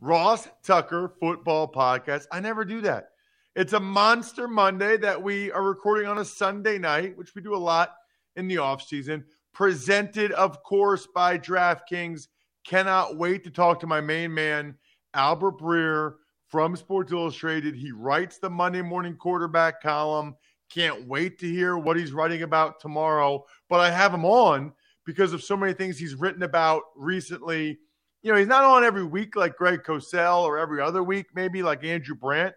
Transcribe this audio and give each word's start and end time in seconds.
Ross 0.00 0.46
Tucker 0.62 1.12
Football 1.20 1.72
Podcast. 1.72 2.26
I 2.30 2.38
never 2.38 2.64
do 2.64 2.80
that. 2.82 3.08
It's 3.56 3.72
a 3.72 3.80
monster 3.80 4.46
Monday 4.46 4.96
that 4.98 5.20
we 5.20 5.50
are 5.50 5.64
recording 5.64 6.06
on 6.06 6.18
a 6.18 6.24
Sunday 6.24 6.78
night, 6.78 7.18
which 7.18 7.34
we 7.34 7.42
do 7.42 7.54
a 7.54 7.58
lot 7.58 7.94
in 8.36 8.46
the 8.46 8.58
off 8.58 8.82
season. 8.82 9.24
Presented, 9.52 10.30
of 10.32 10.62
course, 10.62 11.08
by 11.12 11.36
DraftKings. 11.36 12.28
Cannot 12.64 13.16
wait 13.16 13.42
to 13.42 13.50
talk 13.50 13.80
to 13.80 13.88
my 13.88 14.00
main 14.00 14.32
man, 14.32 14.76
Albert 15.14 15.58
Breer 15.58 16.14
from 16.46 16.76
Sports 16.76 17.10
Illustrated. 17.10 17.74
He 17.74 17.90
writes 17.90 18.38
the 18.38 18.50
Monday 18.50 18.82
morning 18.82 19.16
quarterback 19.16 19.82
column. 19.82 20.36
Can't 20.70 21.08
wait 21.08 21.40
to 21.40 21.46
hear 21.46 21.76
what 21.76 21.96
he's 21.96 22.12
writing 22.12 22.42
about 22.42 22.78
tomorrow. 22.78 23.44
But 23.68 23.80
I 23.80 23.90
have 23.90 24.14
him 24.14 24.24
on 24.24 24.72
because 25.04 25.32
of 25.32 25.42
so 25.42 25.56
many 25.56 25.72
things 25.72 25.98
he's 25.98 26.14
written 26.14 26.44
about 26.44 26.82
recently. 26.94 27.78
You 28.22 28.32
know, 28.32 28.38
he's 28.38 28.48
not 28.48 28.64
on 28.64 28.84
every 28.84 29.04
week 29.04 29.36
like 29.36 29.56
Greg 29.56 29.82
Cosell 29.84 30.42
or 30.42 30.58
every 30.58 30.80
other 30.80 31.02
week, 31.02 31.26
maybe 31.34 31.62
like 31.62 31.84
Andrew 31.84 32.16
Brandt, 32.16 32.54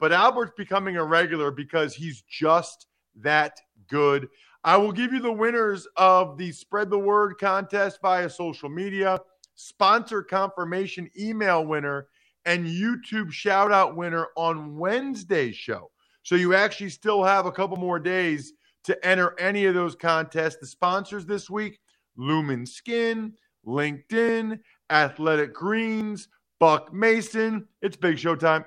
but 0.00 0.12
Albert's 0.12 0.52
becoming 0.56 0.96
a 0.96 1.04
regular 1.04 1.50
because 1.50 1.94
he's 1.94 2.22
just 2.22 2.86
that 3.16 3.60
good. 3.88 4.28
I 4.64 4.76
will 4.76 4.92
give 4.92 5.12
you 5.12 5.20
the 5.20 5.32
winners 5.32 5.86
of 5.96 6.36
the 6.38 6.50
Spread 6.50 6.90
the 6.90 6.98
Word 6.98 7.34
contest 7.38 8.00
via 8.02 8.28
social 8.28 8.68
media, 8.68 9.20
sponsor 9.54 10.22
confirmation 10.22 11.10
email 11.18 11.64
winner, 11.64 12.08
and 12.46 12.66
YouTube 12.66 13.30
shout 13.30 13.72
out 13.72 13.96
winner 13.96 14.28
on 14.36 14.76
Wednesday's 14.76 15.56
show. 15.56 15.90
So 16.22 16.34
you 16.34 16.54
actually 16.54 16.90
still 16.90 17.22
have 17.22 17.46
a 17.46 17.52
couple 17.52 17.76
more 17.76 17.98
days 17.98 18.54
to 18.84 19.06
enter 19.06 19.38
any 19.38 19.66
of 19.66 19.74
those 19.74 19.94
contests. 19.94 20.56
The 20.56 20.66
sponsors 20.66 21.26
this 21.26 21.48
week 21.50 21.78
Lumin 22.16 22.66
Skin, 22.66 23.34
LinkedIn, 23.66 24.58
Athletic 24.94 25.52
Greens, 25.52 26.28
Buck 26.60 26.92
Mason. 26.94 27.66
It's 27.82 27.96
Big 27.96 28.16
Show 28.16 28.36
time. 28.36 28.64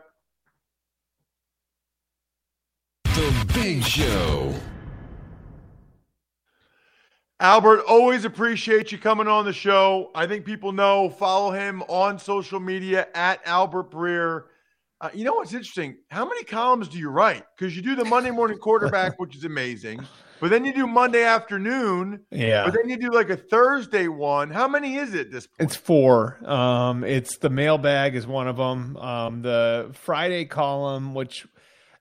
The 3.05 3.51
Big 3.53 3.81
Show. 3.81 4.53
Albert, 7.39 7.83
always 7.87 8.25
appreciate 8.25 8.91
you 8.91 8.97
coming 8.97 9.27
on 9.27 9.45
the 9.45 9.53
show. 9.53 10.11
I 10.13 10.27
think 10.27 10.43
people 10.43 10.73
know, 10.73 11.09
follow 11.09 11.51
him 11.51 11.81
on 11.83 12.19
social 12.19 12.59
media 12.59 13.07
at 13.15 13.39
Albert 13.45 13.89
Breer. 13.89 14.45
Uh, 14.99 15.09
you 15.13 15.23
know 15.23 15.35
what's 15.35 15.53
interesting? 15.53 15.95
How 16.09 16.25
many 16.25 16.43
columns 16.43 16.89
do 16.89 16.97
you 16.97 17.09
write? 17.09 17.43
Because 17.55 17.75
you 17.75 17.81
do 17.81 17.95
the 17.95 18.03
Monday 18.03 18.31
morning 18.31 18.57
quarterback, 18.57 19.17
which 19.19 19.35
is 19.35 19.45
amazing. 19.45 20.05
But 20.39 20.49
then 20.49 20.65
you 20.65 20.73
do 20.73 20.87
Monday 20.87 21.23
afternoon. 21.23 22.25
Yeah. 22.31 22.65
But 22.65 22.73
then 22.75 22.89
you 22.89 22.97
do 22.97 23.11
like 23.11 23.29
a 23.29 23.37
Thursday 23.37 24.07
one. 24.07 24.49
How 24.49 24.67
many 24.67 24.95
is 24.95 25.13
it 25.13 25.31
this 25.31 25.47
point? 25.47 25.69
It's 25.69 25.75
four. 25.75 26.39
Um, 26.49 27.03
it's 27.03 27.37
the 27.37 27.49
mailbag 27.49 28.15
is 28.15 28.27
one 28.27 28.47
of 28.47 28.57
them. 28.57 28.97
Um, 28.97 29.41
the 29.41 29.91
Friday 29.93 30.45
column, 30.45 31.13
which 31.13 31.47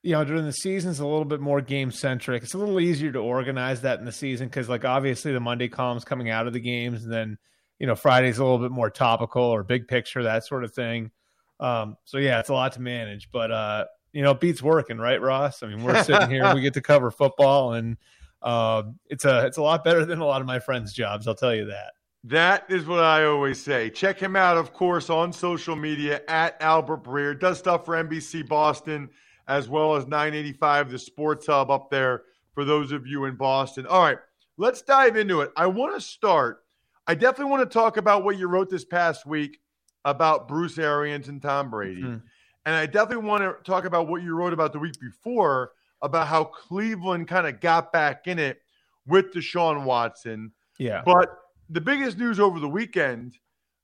you 0.03 0.13
know 0.13 0.25
during 0.25 0.45
the 0.45 0.53
season 0.53 0.91
is 0.91 1.01
a 1.01 1.07
little 1.07 1.25
bit 1.25 1.41
more 1.41 1.61
game 1.61 1.91
centric. 1.91 2.43
It's 2.43 2.55
a 2.55 2.59
little 2.59 2.81
easier 2.81 3.13
to 3.13 3.19
organize 3.19 3.83
that 3.83 3.99
in 3.99 4.05
the 4.05 4.13
season 4.13 4.49
because 4.49 4.69
like 4.69 4.85
obviously 4.85 5.33
the 5.33 5.41
Monday 5.41 5.69
column's 5.69 6.05
coming 6.05 6.31
out 6.31 6.47
of 6.47 6.53
the 6.53 6.61
games, 6.61 7.05
and 7.05 7.13
then 7.13 7.39
you 7.79 7.87
know 7.87 7.95
Friday's 7.95 8.39
a 8.39 8.45
little 8.45 8.59
bit 8.59 8.71
more 8.71 8.91
topical 8.91 9.43
or 9.43 9.63
big 9.63 9.89
picture 9.89 10.23
that 10.23 10.45
sort 10.45 10.65
of 10.65 10.75
thing. 10.75 11.11
Um, 11.59 11.97
so 12.05 12.19
yeah, 12.19 12.41
it's 12.41 12.51
a 12.51 12.55
lot 12.55 12.73
to 12.73 12.81
manage, 12.83 13.31
but 13.33 13.51
uh, 13.51 13.87
you 14.17 14.23
know, 14.23 14.33
beats 14.33 14.63
working, 14.63 14.97
right, 14.97 15.21
Ross? 15.21 15.63
I 15.63 15.67
mean, 15.67 15.83
we're 15.83 16.03
sitting 16.03 16.31
here, 16.31 16.55
we 16.55 16.63
get 16.63 16.73
to 16.73 16.81
cover 16.81 17.11
football, 17.11 17.75
and 17.75 17.99
uh, 18.47 18.84
it's 19.11 19.25
a 19.25 19.45
it's 19.45 19.57
a 19.57 19.62
lot 19.62 19.83
better 19.83 20.05
than 20.05 20.21
a 20.21 20.25
lot 20.25 20.41
of 20.41 20.47
my 20.47 20.61
friends' 20.61 20.93
jobs. 20.93 21.27
I'll 21.27 21.34
tell 21.34 21.55
you 21.55 21.67
that. 21.67 21.95
That 22.23 22.65
is 22.69 22.87
what 22.87 23.01
I 23.01 23.25
always 23.25 23.61
say. 23.61 23.91
Check 23.91 24.19
him 24.19 24.37
out, 24.37 24.57
of 24.57 24.73
course, 24.73 25.11
on 25.11 25.33
social 25.33 25.75
media 25.77 26.23
at 26.29 26.57
Albert 26.61 27.03
Breer. 27.03 27.39
Does 27.39 27.59
stuff 27.59 27.84
for 27.84 28.03
NBC 28.03 28.49
Boston 28.49 29.11
as 29.49 29.69
well 29.69 29.97
as 29.97 30.07
985, 30.07 30.91
the 30.91 30.99
Sports 30.99 31.47
Hub 31.47 31.71
up 31.71 31.91
there 31.91 32.23
for 32.55 32.65
those 32.65 32.93
of 32.93 33.07
you 33.07 33.25
in 33.25 33.37
Boston. 33.37 33.87
All 33.87 34.03
right, 34.03 34.19
let's 34.57 34.83
dive 34.83 35.17
into 35.17 35.41
it. 35.41 35.51
I 35.57 35.67
want 35.67 35.95
to 35.95 36.01
start. 36.01 36.65
I 37.07 37.15
definitely 37.15 37.51
want 37.51 37.69
to 37.69 37.73
talk 37.73 37.97
about 37.97 38.25
what 38.25 38.39
you 38.39 38.49
wrote 38.49 38.71
this 38.71 38.84
past 38.84 39.27
week 39.27 39.61
about 40.05 40.47
Bruce 40.47 40.78
Arians 40.78 41.28
and 41.28 41.43
Tom 41.43 41.71
Brady. 41.71 42.03
Mm-hmm. 42.03 42.27
And 42.65 42.75
I 42.75 42.87
definitely 42.87 43.28
want 43.28 43.43
to 43.43 43.57
talk 43.65 43.84
about 43.84 44.09
what 44.09 44.23
you 44.23 44.34
wrote 44.34 44.53
about 44.53 44.73
the 44.73 44.78
week 44.78 44.99
before 45.01 45.73
about 46.03 46.29
how 46.29 46.45
Cleveland 46.45 47.29
kind 47.29 47.47
of 47.47 47.61
got 47.61 47.93
back 47.93 48.27
in 48.27 48.39
it 48.39 48.61
with 49.07 49.33
Deshaun 49.33 49.84
Watson. 49.84 50.53
Yeah. 50.79 51.03
But 51.05 51.39
the 51.71 51.81
biggest 51.81 52.19
news 52.19 52.39
over 52.39 52.61
the 52.61 52.69
weekend 52.69 53.39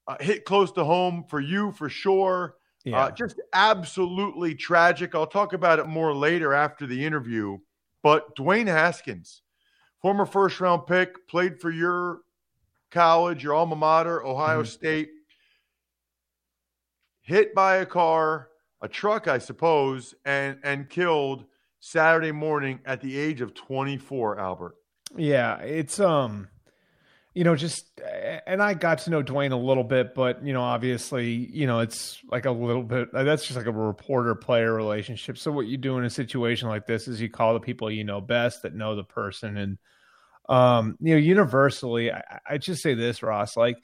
uh, 0.07 0.17
hit 0.21 0.45
close 0.45 0.73
to 0.73 0.85
home 0.85 1.25
for 1.29 1.41
you 1.41 1.73
for 1.73 1.89
sure. 1.89 2.57
Uh, 2.87 2.91
yeah. 2.91 3.05
Uh, 3.05 3.11
just 3.11 3.41
absolutely 3.53 4.55
tragic. 4.55 5.15
I'll 5.15 5.27
talk 5.27 5.53
about 5.53 5.79
it 5.79 5.87
more 5.87 6.15
later 6.15 6.53
after 6.53 6.87
the 6.87 7.05
interview. 7.05 7.59
But 8.03 8.35
Dwayne 8.37 8.67
Haskins, 8.67 9.43
former 10.01 10.27
first 10.27 10.61
round 10.61 10.87
pick, 10.87 11.29
played 11.29 11.61
for 11.61 11.71
your 11.71 12.23
college, 12.91 13.45
your 13.45 13.55
alma 13.55 13.77
mater, 13.77 14.25
Ohio 14.25 14.63
mm-hmm. 14.63 14.67
State, 14.67 15.11
hit 17.23 17.55
by 17.55 17.77
a 17.77 17.87
car, 17.87 18.49
a 18.83 18.89
truck, 18.89 19.29
I 19.29 19.39
suppose, 19.39 20.15
and 20.25 20.59
and 20.65 20.91
killed 20.91 21.45
Saturday 21.85 22.31
morning 22.31 22.79
at 22.87 23.01
the 23.01 23.19
age 23.19 23.41
of 23.41 23.55
24, 23.55 24.39
Albert. 24.39 24.77
Yeah, 25.17 25.59
it's 25.59 25.99
um 25.99 26.49
you 27.35 27.45
know, 27.45 27.57
just 27.57 28.01
and 28.47 28.63
I 28.63 28.75
got 28.75 28.99
to 28.99 29.11
know 29.11 29.23
Dwayne 29.23 29.53
a 29.53 29.57
little 29.57 29.83
bit, 29.83 30.15
but 30.15 30.45
you 30.47 30.53
know, 30.53 30.63
obviously, 30.63 31.33
you 31.33 31.67
know, 31.67 31.81
it's 31.81 32.21
like 32.31 32.45
a 32.45 32.51
little 32.53 32.85
bit 32.85 33.09
that's 33.13 33.45
just 33.45 33.57
like 33.57 33.67
a 33.67 33.73
reporter 33.73 34.35
player 34.37 34.73
relationship. 34.73 35.37
So 35.39 35.51
what 35.51 35.67
you 35.67 35.77
do 35.77 35.99
in 35.99 36.05
a 36.05 36.11
situation 36.11 36.69
like 36.69 36.87
this 36.87 37.09
is 37.09 37.21
you 37.21 37.29
call 37.29 37.55
the 37.55 37.61
people 37.61 37.91
you 37.91 38.05
know 38.05 38.21
best 38.21 38.63
that 38.63 38.75
know 38.75 38.95
the 38.95 39.05
person 39.05 39.57
and 39.57 39.79
um, 40.49 40.97
you 41.01 41.15
know, 41.15 41.21
universally, 41.21 42.13
I, 42.13 42.23
I 42.49 42.59
just 42.59 42.83
say 42.83 42.95
this, 42.95 43.23
Ross, 43.23 43.57
like 43.57 43.79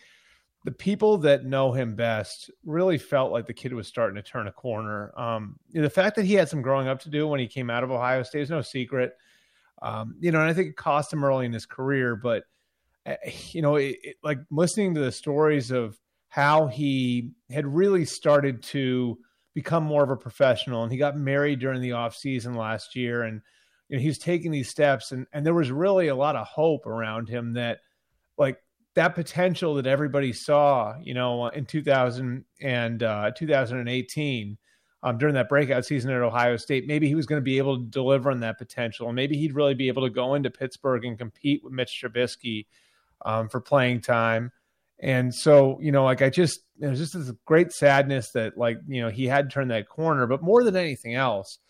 the 0.64 0.72
people 0.72 1.19
that 1.19 1.44
know 1.44 1.72
him 1.72 1.94
best 1.94 2.50
really 2.64 2.99
felt 2.99 3.32
like 3.32 3.46
the 3.46 3.55
kid 3.55 3.72
was 3.72 3.87
starting 3.87 4.16
to 4.16 4.22
turn 4.22 4.49
a 4.49 4.52
corner. 4.52 5.12
Um, 5.16 5.58
the 5.72 5.90
fact 5.90 6.16
that 6.16 6.25
he 6.25 6.34
had 6.34 6.49
some 6.49 6.62
growing 6.62 6.88
up 6.88 7.00
to 7.00 7.10
do 7.10 7.26
when 7.26 7.40
he 7.40 7.46
came 7.46 7.70
out 7.70 7.84
of 7.84 7.90
Ohio 7.90 8.22
State 8.22 8.43
is 8.43 8.50
no 8.50 8.62
secret. 8.62 9.16
Um, 9.81 10.16
you 10.20 10.32
know, 10.32 10.40
and 10.40 10.50
I 10.50 10.55
think 10.55 10.70
it 10.70 10.76
cost 10.76 11.12
him 11.12 11.25
early 11.25 11.46
in 11.46 11.52
his 11.52 11.66
career, 11.66 12.16
but 12.16 12.44
uh, 13.06 13.14
you 13.50 13.62
know, 13.62 13.76
it, 13.76 13.96
it, 14.02 14.16
like 14.22 14.38
listening 14.50 14.94
to 14.94 15.00
the 15.00 15.12
stories 15.12 15.70
of 15.70 15.99
how 16.28 16.66
he 16.66 17.31
had 17.50 17.66
really 17.66 18.04
started 18.04 18.62
to 18.62 19.19
become 19.54 19.84
more 19.84 20.04
of 20.04 20.11
a 20.11 20.16
professional 20.16 20.82
and 20.82 20.93
he 20.93 20.99
got 20.99 21.16
married 21.16 21.58
during 21.58 21.81
the 21.81 21.93
off 21.93 22.14
season 22.14 22.54
last 22.54 22.94
year 22.94 23.22
and 23.22 23.40
you 23.88 23.96
know, 23.96 24.02
he's 24.02 24.19
taking 24.19 24.50
these 24.50 24.69
steps, 24.69 25.12
and 25.12 25.26
and 25.32 25.44
there 25.44 25.54
was 25.54 25.70
really 25.70 26.08
a 26.08 26.14
lot 26.14 26.37
of 26.37 26.46
hope 26.46 26.87
around 26.87 27.28
him 27.28 27.54
that, 27.54 27.78
like 28.37 28.58
that 28.98 29.14
potential 29.14 29.76
that 29.76 29.86
everybody 29.86 30.32
saw, 30.32 30.96
you 31.00 31.14
know, 31.14 31.46
in 31.46 31.64
2000 31.64 32.44
and 32.60 33.02
uh, 33.04 33.30
2018 33.30 34.58
um, 35.04 35.18
during 35.18 35.36
that 35.36 35.48
breakout 35.48 35.84
season 35.84 36.10
at 36.10 36.20
Ohio 36.20 36.56
State, 36.56 36.88
maybe 36.88 37.06
he 37.06 37.14
was 37.14 37.24
going 37.24 37.40
to 37.40 37.44
be 37.44 37.58
able 37.58 37.78
to 37.78 37.84
deliver 37.84 38.28
on 38.32 38.40
that 38.40 38.58
potential, 38.58 39.06
and 39.06 39.14
maybe 39.14 39.36
he'd 39.38 39.54
really 39.54 39.74
be 39.74 39.86
able 39.86 40.02
to 40.02 40.10
go 40.10 40.34
into 40.34 40.50
Pittsburgh 40.50 41.04
and 41.04 41.16
compete 41.16 41.62
with 41.62 41.72
Mitch 41.72 42.02
Trubisky 42.02 42.66
um, 43.24 43.48
for 43.48 43.60
playing 43.60 44.00
time. 44.00 44.50
And 44.98 45.32
so, 45.32 45.78
you 45.80 45.92
know, 45.92 46.02
like 46.02 46.20
I 46.20 46.28
just, 46.28 46.62
it 46.80 46.88
was 46.88 46.98
just 46.98 47.12
this 47.12 47.30
great 47.44 47.70
sadness 47.70 48.32
that, 48.32 48.58
like, 48.58 48.78
you 48.88 49.00
know, 49.00 49.10
he 49.10 49.26
had 49.28 49.48
turned 49.48 49.70
that 49.70 49.88
corner. 49.88 50.26
But 50.26 50.42
more 50.42 50.64
than 50.64 50.74
anything 50.74 51.14
else, 51.14 51.60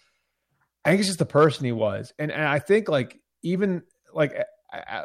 I 0.83 0.89
think 0.89 1.01
it's 1.01 1.11
just 1.11 1.19
the 1.19 1.27
person 1.27 1.67
he 1.67 1.73
was, 1.73 2.15
and 2.19 2.33
and 2.33 2.43
I 2.45 2.59
think 2.59 2.89
like 2.89 3.21
even 3.43 3.83
like 4.15 4.33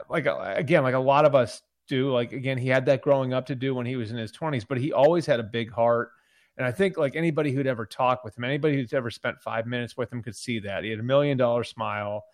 like 0.10 0.26
again, 0.26 0.84
like 0.84 0.96
a 0.96 1.00
lot 1.00 1.26
of 1.26 1.36
us 1.36 1.62
do. 1.96 2.12
Like 2.12 2.34
again, 2.34 2.58
he 2.58 2.68
had 2.68 2.86
that 2.88 3.02
growing 3.02 3.34
up 3.34 3.46
to 3.48 3.56
do 3.56 3.76
when 3.76 3.86
he 3.86 3.96
was 3.96 4.12
in 4.12 4.18
his 4.18 4.32
twenties, 4.32 4.66
but 4.66 4.78
he 4.78 4.92
always 4.92 5.26
had 5.26 5.40
a 5.40 5.44
big 5.44 5.72
heart 5.72 6.12
and 6.58 6.68
I 6.68 6.72
think 6.72 6.98
like 6.98 7.16
anybody 7.16 7.52
who'd 7.52 7.68
ever 7.68 7.86
talked 7.86 8.24
with 8.24 8.38
him, 8.38 8.44
anybody 8.44 8.76
who's 8.76 8.94
ever 8.94 9.10
spent 9.10 9.42
five 9.42 9.66
minutes 9.66 9.98
with 9.98 10.12
him 10.12 10.22
could 10.22 10.36
see 10.36 10.60
that 10.60 10.84
he 10.84 10.92
had 10.92 11.00
a 11.00 11.04
million 11.04 11.38
dollar 11.38 11.64
smile. 11.64 12.26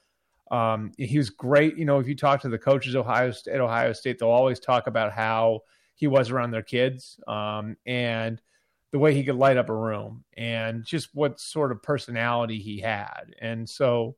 Um, 0.52 0.92
he 0.98 1.18
was 1.18 1.30
great. 1.30 1.78
You 1.78 1.86
know, 1.86 2.00
if 2.00 2.08
you 2.08 2.16
talk 2.16 2.42
to 2.42 2.50
the 2.50 2.58
coaches 2.58 2.96
Ohio 2.96 3.32
at 3.52 3.62
Ohio 3.62 3.94
State, 3.94 4.20
they'll 4.20 4.30
always 4.30 4.60
talk 4.60 4.88
about 4.88 5.14
how 5.14 5.62
he 5.96 6.08
was 6.08 6.32
around 6.32 6.52
their 6.52 6.64
kids 6.64 7.20
um, 7.28 7.78
and 7.86 8.42
the 8.92 9.00
way 9.00 9.14
he 9.14 9.24
could 9.24 9.36
light 9.36 9.58
up 9.58 9.70
a 9.70 9.76
room 9.76 10.24
and 10.36 10.84
just 10.84 11.10
what 11.14 11.40
sort 11.40 11.72
of 11.72 11.84
personality 11.84 12.58
he 12.58 12.80
had. 12.80 13.36
And 13.40 13.70
so, 13.70 14.16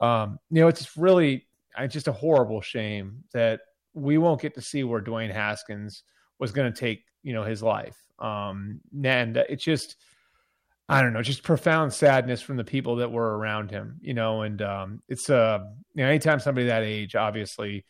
um, 0.00 0.38
you 0.50 0.62
know, 0.62 0.68
it's 0.68 0.96
really 0.96 1.46
it's 1.78 1.92
just 1.92 2.08
a 2.08 2.12
horrible 2.12 2.62
shame 2.62 3.22
that 3.32 3.60
we 3.96 4.18
won't 4.18 4.40
get 4.40 4.54
to 4.54 4.60
see 4.60 4.84
where 4.84 5.00
Dwayne 5.00 5.32
Haskins 5.32 6.04
was 6.38 6.52
going 6.52 6.72
to 6.72 6.78
take 6.78 7.02
you 7.22 7.32
know 7.32 7.42
his 7.42 7.62
life. 7.62 7.96
Um, 8.18 8.80
and 9.02 9.36
it's 9.36 9.64
just, 9.64 9.96
I 10.88 11.02
don't 11.02 11.12
know, 11.12 11.22
just 11.22 11.42
profound 11.42 11.92
sadness 11.92 12.40
from 12.40 12.56
the 12.56 12.64
people 12.64 12.96
that 12.96 13.10
were 13.10 13.36
around 13.36 13.70
him, 13.70 13.98
you 14.00 14.14
know, 14.14 14.42
and 14.42 14.62
um, 14.62 15.02
it's 15.08 15.28
uh, 15.28 15.58
you 15.94 16.02
know, 16.02 16.08
anytime 16.08 16.38
somebody 16.38 16.66
that 16.68 16.82
age 16.82 17.16
obviously 17.16 17.84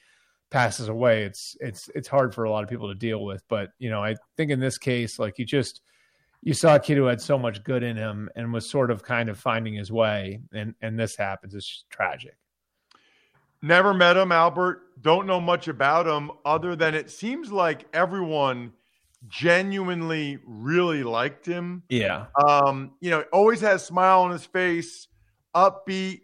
passes 0.51 0.89
away, 0.89 1.25
it's 1.25 1.57
it's 1.61 1.91
it's 1.95 2.09
hard 2.09 2.35
for 2.35 2.45
a 2.45 2.51
lot 2.51 2.63
of 2.63 2.71
people 2.71 2.89
to 2.89 2.95
deal 2.95 3.25
with. 3.25 3.43
But 3.49 3.71
you 3.79 3.91
know, 3.91 4.03
I 4.03 4.15
think 4.37 4.51
in 4.51 4.61
this 4.61 4.79
case, 4.79 5.19
like 5.19 5.39
you 5.39 5.45
just 5.45 5.83
you 6.43 6.55
saw 6.55 6.77
a 6.77 6.81
kid 6.81 6.97
who 6.97 7.07
had 7.07 7.21
so 7.21 7.37
much 7.37 7.65
good 7.65 7.83
in 7.83 7.97
him 7.97 8.31
and 8.37 8.53
was 8.53 8.71
sort 8.71 8.93
of 8.93 9.03
kind 9.03 9.29
of 9.29 9.39
finding 9.39 9.75
his 9.75 9.91
way, 9.91 10.41
and 10.55 10.75
and 10.81 10.99
this 10.99 11.17
happens. 11.17 11.55
It's 11.55 11.85
tragic. 11.91 12.37
Never 13.67 13.93
met 13.93 14.17
him, 14.17 14.31
Albert. 14.31 14.83
Don't 15.01 15.27
know 15.27 15.41
much 15.41 15.67
about 15.67 16.07
him 16.07 16.31
other 16.45 16.77
than 16.77 16.95
it 16.95 17.11
seems 17.11 17.51
like 17.51 17.85
everyone 17.93 18.73
genuinely 19.27 20.39
really 20.47 21.03
liked 21.03 21.45
him. 21.45 21.83
Yeah. 21.89 22.27
Um, 22.41 22.93
you 23.01 23.11
know, 23.11 23.25
always 23.33 23.61
has 23.63 23.83
a 23.83 23.87
smile 23.87 24.21
on 24.21 24.31
his 24.31 24.45
face, 24.45 25.09
upbeat, 25.53 26.21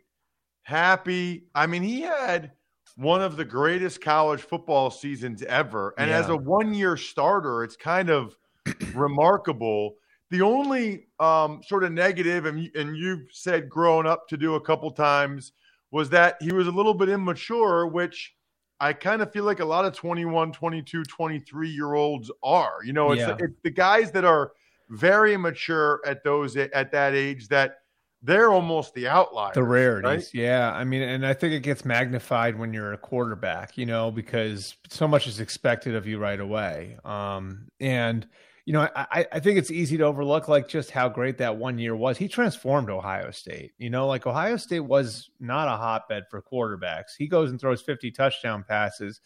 happy. 0.62 1.49
I 1.53 1.67
mean, 1.67 1.83
he 1.83 2.03
had 2.03 2.53
one 2.94 3.21
of 3.21 3.37
the 3.37 3.44
greatest 3.44 4.00
college 4.00 4.43
football 4.43 4.93
seasons 4.93 5.43
ever. 5.43 5.94
And 5.99 6.11
yeah. 6.11 6.21
as 6.21 6.29
a 6.29 6.37
one 6.37 6.73
year 6.73 6.97
starter, 6.97 7.65
it's 7.65 7.77
kind 7.77 8.09
of 8.09 8.37
remarkable. 8.94 9.97
The 10.31 10.43
only 10.43 11.09
um, 11.19 11.61
sort 11.67 11.83
of 11.83 11.91
negative, 11.91 12.47
and, 12.47 12.71
and 12.77 12.97
you've 12.97 13.27
said 13.33 13.69
growing 13.69 14.06
up 14.06 14.29
to 14.29 14.37
do 14.37 14.55
a 14.55 14.61
couple 14.61 14.93
times, 14.93 15.53
was 15.93 16.11
that 16.11 16.37
he 16.41 16.53
was 16.53 16.67
a 16.67 16.71
little 16.73 16.94
bit 16.94 17.09
immature, 17.09 17.87
which 17.87 18.35
I 18.81 18.93
kind 18.94 19.23
of 19.23 19.33
feel 19.33 19.44
like 19.44 19.61
a 19.61 19.65
lot 19.65 19.85
of 19.85 19.94
21, 19.94 20.50
22, 20.50 21.05
23 21.05 21.69
year 21.69 21.94
olds 21.94 22.33
are. 22.43 22.79
You 22.83 22.94
know, 22.94 23.12
it's, 23.12 23.21
yeah. 23.21 23.37
it's 23.39 23.61
the 23.62 23.71
guys 23.71 24.11
that 24.12 24.25
are 24.25 24.53
very 24.91 25.37
mature 25.37 26.00
at 26.05 26.25
those 26.25 26.56
at 26.56 26.91
that 26.91 27.15
age 27.15 27.47
that 27.49 27.77
they're 28.23 28.50
almost 28.50 28.94
the 28.94 29.09
outliers. 29.09 29.55
The 29.55 29.62
rarities, 29.62 30.05
right? 30.05 30.35
yeah. 30.35 30.73
I 30.73 30.85
mean, 30.85 31.03
and 31.03 31.27
I 31.27 31.35
think 31.35 31.53
it 31.53 31.61
gets 31.61 31.85
magnified 31.85 32.59
when 32.59 32.73
you're 32.73 32.93
a 32.93 32.99
quarterback, 32.99 33.77
you 33.77 33.85
know, 33.85 34.11
because 34.11 34.77
so 34.89 35.06
much 35.06 35.27
is 35.27 35.41
expected 35.41 35.94
of 35.94 36.06
you 36.06 36.19
right 36.19 36.41
away. 36.41 36.97
Um, 37.05 37.69
and 37.81 38.27
you 38.64 38.73
know, 38.73 38.88
I, 38.94 39.26
I 39.32 39.41
think 39.41 39.59
it's 39.59 39.73
easy 39.73 39.97
to 39.97 40.05
overlook 40.05 40.47
like 40.47 40.69
just 40.69 40.93
how 40.93 41.09
great 41.09 41.38
that 41.38 41.56
one 41.56 41.79
year 41.79 41.97
was. 41.97 42.17
He 42.17 42.29
transformed 42.29 42.91
Ohio 42.91 43.32
State. 43.32 43.73
You 43.76 43.91
know, 43.91 44.06
like 44.06 44.26
Ohio 44.26 44.56
State 44.56 44.81
was 44.81 45.31
not 45.41 45.67
a 45.67 45.76
hotbed 45.76 46.25
for 46.31 46.43
quarterbacks. 46.43 47.17
He 47.19 47.26
goes 47.26 47.50
and 47.50 47.61
throws 47.61 47.82
50 47.82 48.12
touchdown 48.12 48.64
passes. 48.67 49.20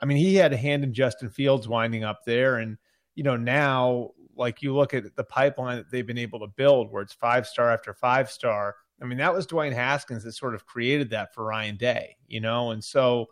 I 0.00 0.04
mean, 0.04 0.16
he 0.16 0.34
had 0.34 0.52
a 0.52 0.56
hand 0.56 0.82
in 0.82 0.92
Justin 0.92 1.30
Fields 1.30 1.68
winding 1.68 2.02
up 2.02 2.24
there. 2.26 2.56
And, 2.56 2.76
you 3.14 3.22
know, 3.22 3.36
now, 3.36 4.10
like 4.34 4.62
you 4.62 4.74
look 4.74 4.94
at 4.94 5.14
the 5.14 5.24
pipeline 5.24 5.76
that 5.76 5.90
they've 5.90 6.06
been 6.06 6.18
able 6.18 6.40
to 6.40 6.48
build 6.48 6.90
where 6.90 7.02
it's 7.02 7.12
five 7.12 7.46
star 7.46 7.70
after 7.70 7.94
five 7.94 8.30
star. 8.30 8.74
I 9.00 9.04
mean, 9.04 9.18
that 9.18 9.34
was 9.34 9.46
Dwayne 9.46 9.72
Haskins 9.72 10.24
that 10.24 10.32
sort 10.32 10.54
of 10.54 10.66
created 10.66 11.10
that 11.10 11.34
for 11.34 11.44
Ryan 11.44 11.76
Day, 11.76 12.16
you 12.26 12.40
know? 12.40 12.72
And 12.72 12.82
so, 12.82 13.26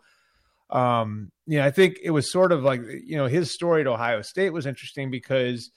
um, 0.71 1.31
you 1.45 1.57
know, 1.57 1.65
I 1.65 1.71
think 1.71 1.97
it 2.01 2.11
was 2.11 2.31
sort 2.31 2.51
of 2.51 2.63
like, 2.63 2.81
you 3.05 3.17
know, 3.17 3.27
his 3.27 3.53
story 3.53 3.81
at 3.81 3.87
Ohio 3.87 4.21
State 4.21 4.51
was 4.51 4.65
interesting 4.65 5.11
because 5.11 5.69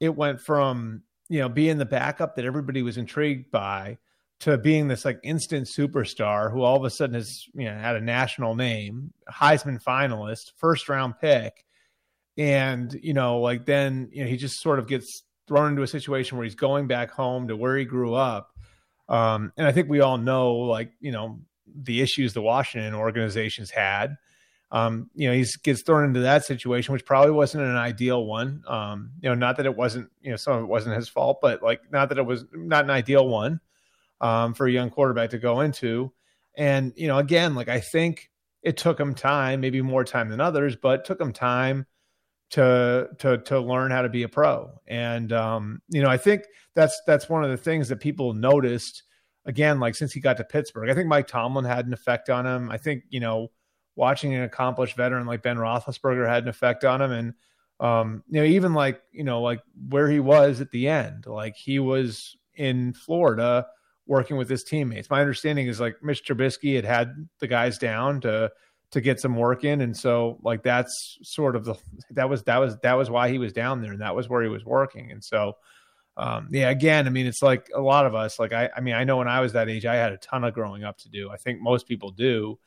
it 0.00 0.16
went 0.16 0.40
from, 0.40 1.02
you 1.28 1.40
know, 1.40 1.48
being 1.48 1.78
the 1.78 1.84
backup 1.84 2.36
that 2.36 2.44
everybody 2.44 2.82
was 2.82 2.96
intrigued 2.96 3.50
by 3.50 3.98
to 4.40 4.56
being 4.56 4.88
this 4.88 5.04
like 5.04 5.20
instant 5.22 5.68
superstar 5.68 6.50
who 6.50 6.62
all 6.62 6.76
of 6.76 6.84
a 6.84 6.90
sudden 6.90 7.14
has, 7.14 7.44
you 7.52 7.66
know, 7.66 7.74
had 7.74 7.96
a 7.96 8.00
national 8.00 8.54
name, 8.54 9.12
Heisman 9.30 9.82
finalist, 9.82 10.52
first 10.56 10.88
round 10.88 11.14
pick. 11.20 11.64
And, 12.38 12.98
you 13.02 13.12
know, 13.12 13.40
like 13.40 13.66
then, 13.66 14.08
you 14.12 14.24
know, 14.24 14.30
he 14.30 14.38
just 14.38 14.60
sort 14.60 14.78
of 14.78 14.88
gets 14.88 15.22
thrown 15.46 15.70
into 15.70 15.82
a 15.82 15.86
situation 15.86 16.38
where 16.38 16.44
he's 16.44 16.54
going 16.54 16.86
back 16.86 17.10
home 17.10 17.48
to 17.48 17.56
where 17.56 17.76
he 17.76 17.84
grew 17.84 18.14
up. 18.14 18.54
Um, 19.10 19.52
and 19.58 19.66
I 19.66 19.72
think 19.72 19.90
we 19.90 20.00
all 20.00 20.16
know, 20.16 20.54
like, 20.54 20.92
you 21.00 21.12
know, 21.12 21.40
the 21.66 22.00
issues 22.00 22.32
the 22.32 22.40
Washington 22.40 22.94
organizations 22.94 23.70
had 23.70 24.16
um, 24.72 25.10
you 25.14 25.28
know, 25.28 25.34
he 25.34 25.44
gets 25.62 25.82
thrown 25.82 26.04
into 26.04 26.20
that 26.20 26.44
situation, 26.44 26.92
which 26.92 27.04
probably 27.04 27.32
wasn't 27.32 27.64
an 27.64 27.76
ideal 27.76 28.24
one. 28.24 28.62
Um, 28.68 29.10
you 29.20 29.28
know, 29.28 29.34
not 29.34 29.56
that 29.56 29.66
it 29.66 29.76
wasn't, 29.76 30.10
you 30.22 30.30
know, 30.30 30.36
some 30.36 30.54
of 30.54 30.62
it 30.62 30.68
wasn't 30.68 30.96
his 30.96 31.08
fault, 31.08 31.40
but 31.42 31.62
like 31.62 31.80
not 31.90 32.08
that 32.10 32.18
it 32.18 32.26
was 32.26 32.44
not 32.52 32.84
an 32.84 32.90
ideal 32.90 33.26
one 33.26 33.60
um, 34.20 34.54
for 34.54 34.66
a 34.66 34.70
young 34.70 34.90
quarterback 34.90 35.30
to 35.30 35.38
go 35.38 35.60
into. 35.60 36.12
And 36.56 36.92
you 36.96 37.08
know, 37.08 37.18
again, 37.18 37.54
like 37.54 37.68
I 37.68 37.80
think 37.80 38.30
it 38.62 38.76
took 38.76 39.00
him 39.00 39.14
time, 39.14 39.60
maybe 39.60 39.82
more 39.82 40.04
time 40.04 40.28
than 40.28 40.40
others, 40.40 40.76
but 40.76 41.04
took 41.04 41.20
him 41.20 41.32
time 41.32 41.86
to 42.50 43.08
to 43.18 43.38
to 43.38 43.60
learn 43.60 43.90
how 43.90 44.02
to 44.02 44.08
be 44.08 44.22
a 44.22 44.28
pro. 44.28 44.70
And 44.86 45.32
um, 45.32 45.82
you 45.88 46.02
know, 46.02 46.08
I 46.08 46.16
think 46.16 46.44
that's 46.74 47.00
that's 47.06 47.28
one 47.28 47.42
of 47.42 47.50
the 47.50 47.56
things 47.56 47.88
that 47.88 48.00
people 48.00 48.34
noticed. 48.34 49.02
Again, 49.46 49.80
like 49.80 49.94
since 49.94 50.12
he 50.12 50.20
got 50.20 50.36
to 50.36 50.44
Pittsburgh, 50.44 50.90
I 50.90 50.94
think 50.94 51.08
Mike 51.08 51.26
Tomlin 51.26 51.64
had 51.64 51.86
an 51.86 51.94
effect 51.94 52.28
on 52.28 52.46
him. 52.46 52.70
I 52.70 52.76
think 52.76 53.04
you 53.08 53.20
know 53.20 53.50
watching 54.00 54.32
an 54.34 54.42
accomplished 54.42 54.96
veteran 54.96 55.26
like 55.26 55.42
Ben 55.42 55.58
Roethlisberger 55.58 56.26
had 56.26 56.42
an 56.42 56.48
effect 56.48 56.84
on 56.86 57.02
him, 57.02 57.12
and 57.12 57.34
um, 57.78 58.24
you 58.28 58.40
know, 58.40 58.46
even 58.46 58.72
like 58.72 59.02
you 59.12 59.22
know, 59.22 59.42
like 59.42 59.60
where 59.90 60.10
he 60.10 60.18
was 60.18 60.62
at 60.62 60.70
the 60.70 60.88
end, 60.88 61.26
like 61.26 61.54
he 61.54 61.78
was 61.78 62.34
in 62.54 62.94
Florida 62.94 63.66
working 64.06 64.38
with 64.38 64.48
his 64.48 64.64
teammates. 64.64 65.10
My 65.10 65.20
understanding 65.20 65.68
is 65.68 65.80
like 65.80 66.02
Mitch 66.02 66.24
Trubisky 66.24 66.76
had 66.76 66.86
had 66.86 67.28
the 67.40 67.46
guys 67.46 67.76
down 67.76 68.22
to 68.22 68.50
to 68.92 69.00
get 69.02 69.20
some 69.20 69.36
work 69.36 69.64
in, 69.64 69.82
and 69.82 69.94
so 69.94 70.38
like 70.42 70.62
that's 70.62 71.18
sort 71.22 71.54
of 71.54 71.66
the 71.66 71.74
that 72.12 72.28
was 72.30 72.42
that 72.44 72.56
was 72.56 72.78
that 72.78 72.94
was 72.94 73.10
why 73.10 73.28
he 73.28 73.36
was 73.36 73.52
down 73.52 73.82
there, 73.82 73.92
and 73.92 74.00
that 74.00 74.16
was 74.16 74.30
where 74.30 74.42
he 74.42 74.48
was 74.48 74.64
working, 74.64 75.12
and 75.12 75.22
so. 75.22 75.56
Um, 76.16 76.48
yeah, 76.50 76.68
again, 76.68 77.06
I 77.06 77.10
mean, 77.10 77.26
it's 77.26 77.40
like 77.40 77.70
a 77.74 77.80
lot 77.80 78.04
of 78.04 78.14
us. 78.14 78.38
Like 78.38 78.52
I, 78.52 78.68
I 78.76 78.80
mean, 78.80 78.94
I 78.94 79.04
know 79.04 79.16
when 79.16 79.28
I 79.28 79.40
was 79.40 79.54
that 79.54 79.70
age, 79.70 79.86
I 79.86 79.94
had 79.94 80.12
a 80.12 80.18
ton 80.18 80.44
of 80.44 80.52
growing 80.52 80.84
up 80.84 80.98
to 80.98 81.08
do. 81.08 81.30
I 81.30 81.38
think 81.38 81.62
most 81.62 81.86
people 81.86 82.10
do, 82.10 82.58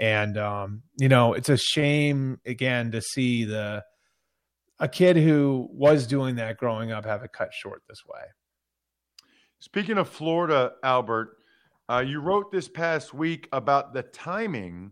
and 0.00 0.38
um, 0.38 0.82
you 0.96 1.08
know, 1.08 1.34
it's 1.34 1.50
a 1.50 1.58
shame 1.58 2.40
again 2.46 2.90
to 2.92 3.02
see 3.02 3.44
the 3.44 3.84
a 4.80 4.88
kid 4.88 5.18
who 5.18 5.68
was 5.70 6.06
doing 6.06 6.36
that 6.36 6.56
growing 6.56 6.90
up 6.90 7.04
have 7.04 7.22
it 7.22 7.32
cut 7.32 7.50
short 7.52 7.82
this 7.86 8.02
way. 8.08 8.22
Speaking 9.58 9.98
of 9.98 10.08
Florida, 10.08 10.72
Albert, 10.82 11.36
uh, 11.90 12.02
you 12.04 12.20
wrote 12.20 12.50
this 12.50 12.66
past 12.66 13.12
week 13.12 13.46
about 13.52 13.92
the 13.92 14.02
timing 14.02 14.90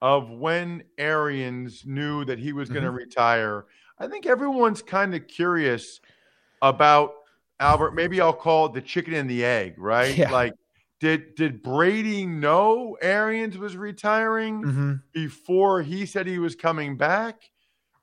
of 0.00 0.30
when 0.30 0.84
Arians 0.98 1.82
knew 1.84 2.24
that 2.26 2.38
he 2.38 2.52
was 2.52 2.68
going 2.68 2.84
to 2.84 2.90
mm-hmm. 2.90 2.98
retire. 2.98 3.64
I 3.98 4.06
think 4.06 4.24
everyone's 4.24 4.82
kind 4.82 5.16
of 5.16 5.26
curious 5.26 6.00
about 6.62 7.12
Albert. 7.58 7.92
Maybe 7.92 8.20
I'll 8.20 8.32
call 8.32 8.66
it 8.66 8.74
the 8.74 8.82
chicken 8.82 9.14
and 9.14 9.28
the 9.28 9.44
egg, 9.44 9.74
right? 9.78 10.16
Yeah. 10.16 10.30
Like 10.30 10.54
did 11.04 11.34
did 11.34 11.62
Brady 11.62 12.24
know 12.24 12.96
Arians 13.02 13.58
was 13.58 13.76
retiring 13.76 14.62
mm-hmm. 14.62 14.94
before 15.12 15.82
he 15.82 16.06
said 16.06 16.26
he 16.26 16.38
was 16.38 16.54
coming 16.54 16.96
back? 16.96 17.42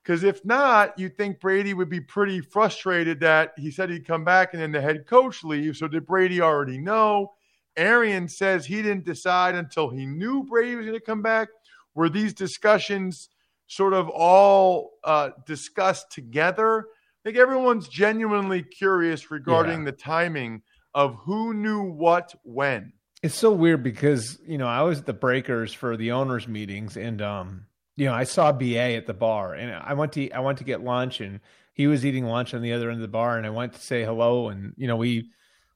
Because 0.03 0.24
if 0.24 0.46
not, 0.46 1.00
you 1.00 1.10
think 1.10 1.39
Brady 1.39 1.74
would 1.74 1.89
be 1.89 2.00
pretty 2.00 2.41
frustrated 2.41 3.20
that 3.22 3.53
he 3.58 3.72
said 3.72 3.89
he'd 3.89 4.05
come 4.05 4.24
back 4.24 4.53
and 4.53 4.62
then 4.62 4.72
the 4.72 4.81
head 4.81 5.08
coach 5.08 5.43
leaves. 5.43 5.79
So 5.79 5.88
did 5.88 6.05
Brady 6.05 6.41
already 6.41 6.77
know? 6.77 7.34
Arians 7.75 8.38
says 8.38 8.67
he 8.67 8.84
didn't 8.84 9.05
decide 9.05 9.55
until 9.55 9.89
he 9.89 10.05
knew 10.05 10.43
Brady 10.43 10.75
was 10.75 10.86
going 10.86 11.00
to 11.00 11.03
come 11.03 11.24
back. 11.24 11.48
Were 11.96 12.10
these 12.10 12.36
discussions 12.36 13.29
sort 13.65 13.93
of 13.93 14.10
all 14.10 14.91
uh, 15.03 15.31
discussed 15.48 16.12
together? 16.12 16.81
I 16.81 17.22
think 17.24 17.38
everyone's 17.38 17.88
genuinely 17.88 18.62
curious 18.62 19.31
regarding 19.31 19.79
Yeah. 19.79 19.86
the 19.86 19.91
timing 19.93 20.62
of 20.94 21.16
who 21.16 21.54
knew 21.54 21.84
what 21.84 22.34
when. 22.44 22.94
It's 23.24 23.36
so 23.36 23.52
weird 23.52 23.84
because 23.84 24.40
you 24.46 24.58
know 24.58 24.68
I 24.68 24.82
was 24.82 25.00
at 25.00 25.06
the 25.06 25.14
Breakers 25.14 25.74
for 25.74 25.96
the 25.96 26.12
owners 26.12 26.48
meetings, 26.48 26.98
and 26.98 27.22
um, 27.22 27.66
you 27.96 28.06
know 28.06 28.14
I 28.14 28.24
saw 28.24 28.52
Ba 28.52 28.96
at 28.96 29.06
the 29.06 29.14
bar, 29.14 29.54
and 29.54 29.72
I 29.72 29.94
went 29.94 30.14
to 30.14 30.32
I 30.32 30.40
went 30.40 30.58
to 30.58 30.64
get 30.64 30.84
lunch, 30.84 31.22
and 31.22 31.40
he 31.74 31.88
was 31.88 32.06
eating 32.06 32.26
lunch 32.26 32.54
on 32.54 32.62
the 32.62 32.74
other 32.74 32.90
end 32.90 32.98
of 32.98 33.02
the 33.02 33.08
bar, 33.08 33.38
and 33.38 33.46
I 33.46 33.52
went 33.52 33.74
to 33.74 33.80
say 33.80 34.04
hello, 34.04 34.50
and 34.50 34.74
you 34.78 34.88
know 34.88 34.96
we 34.96 35.30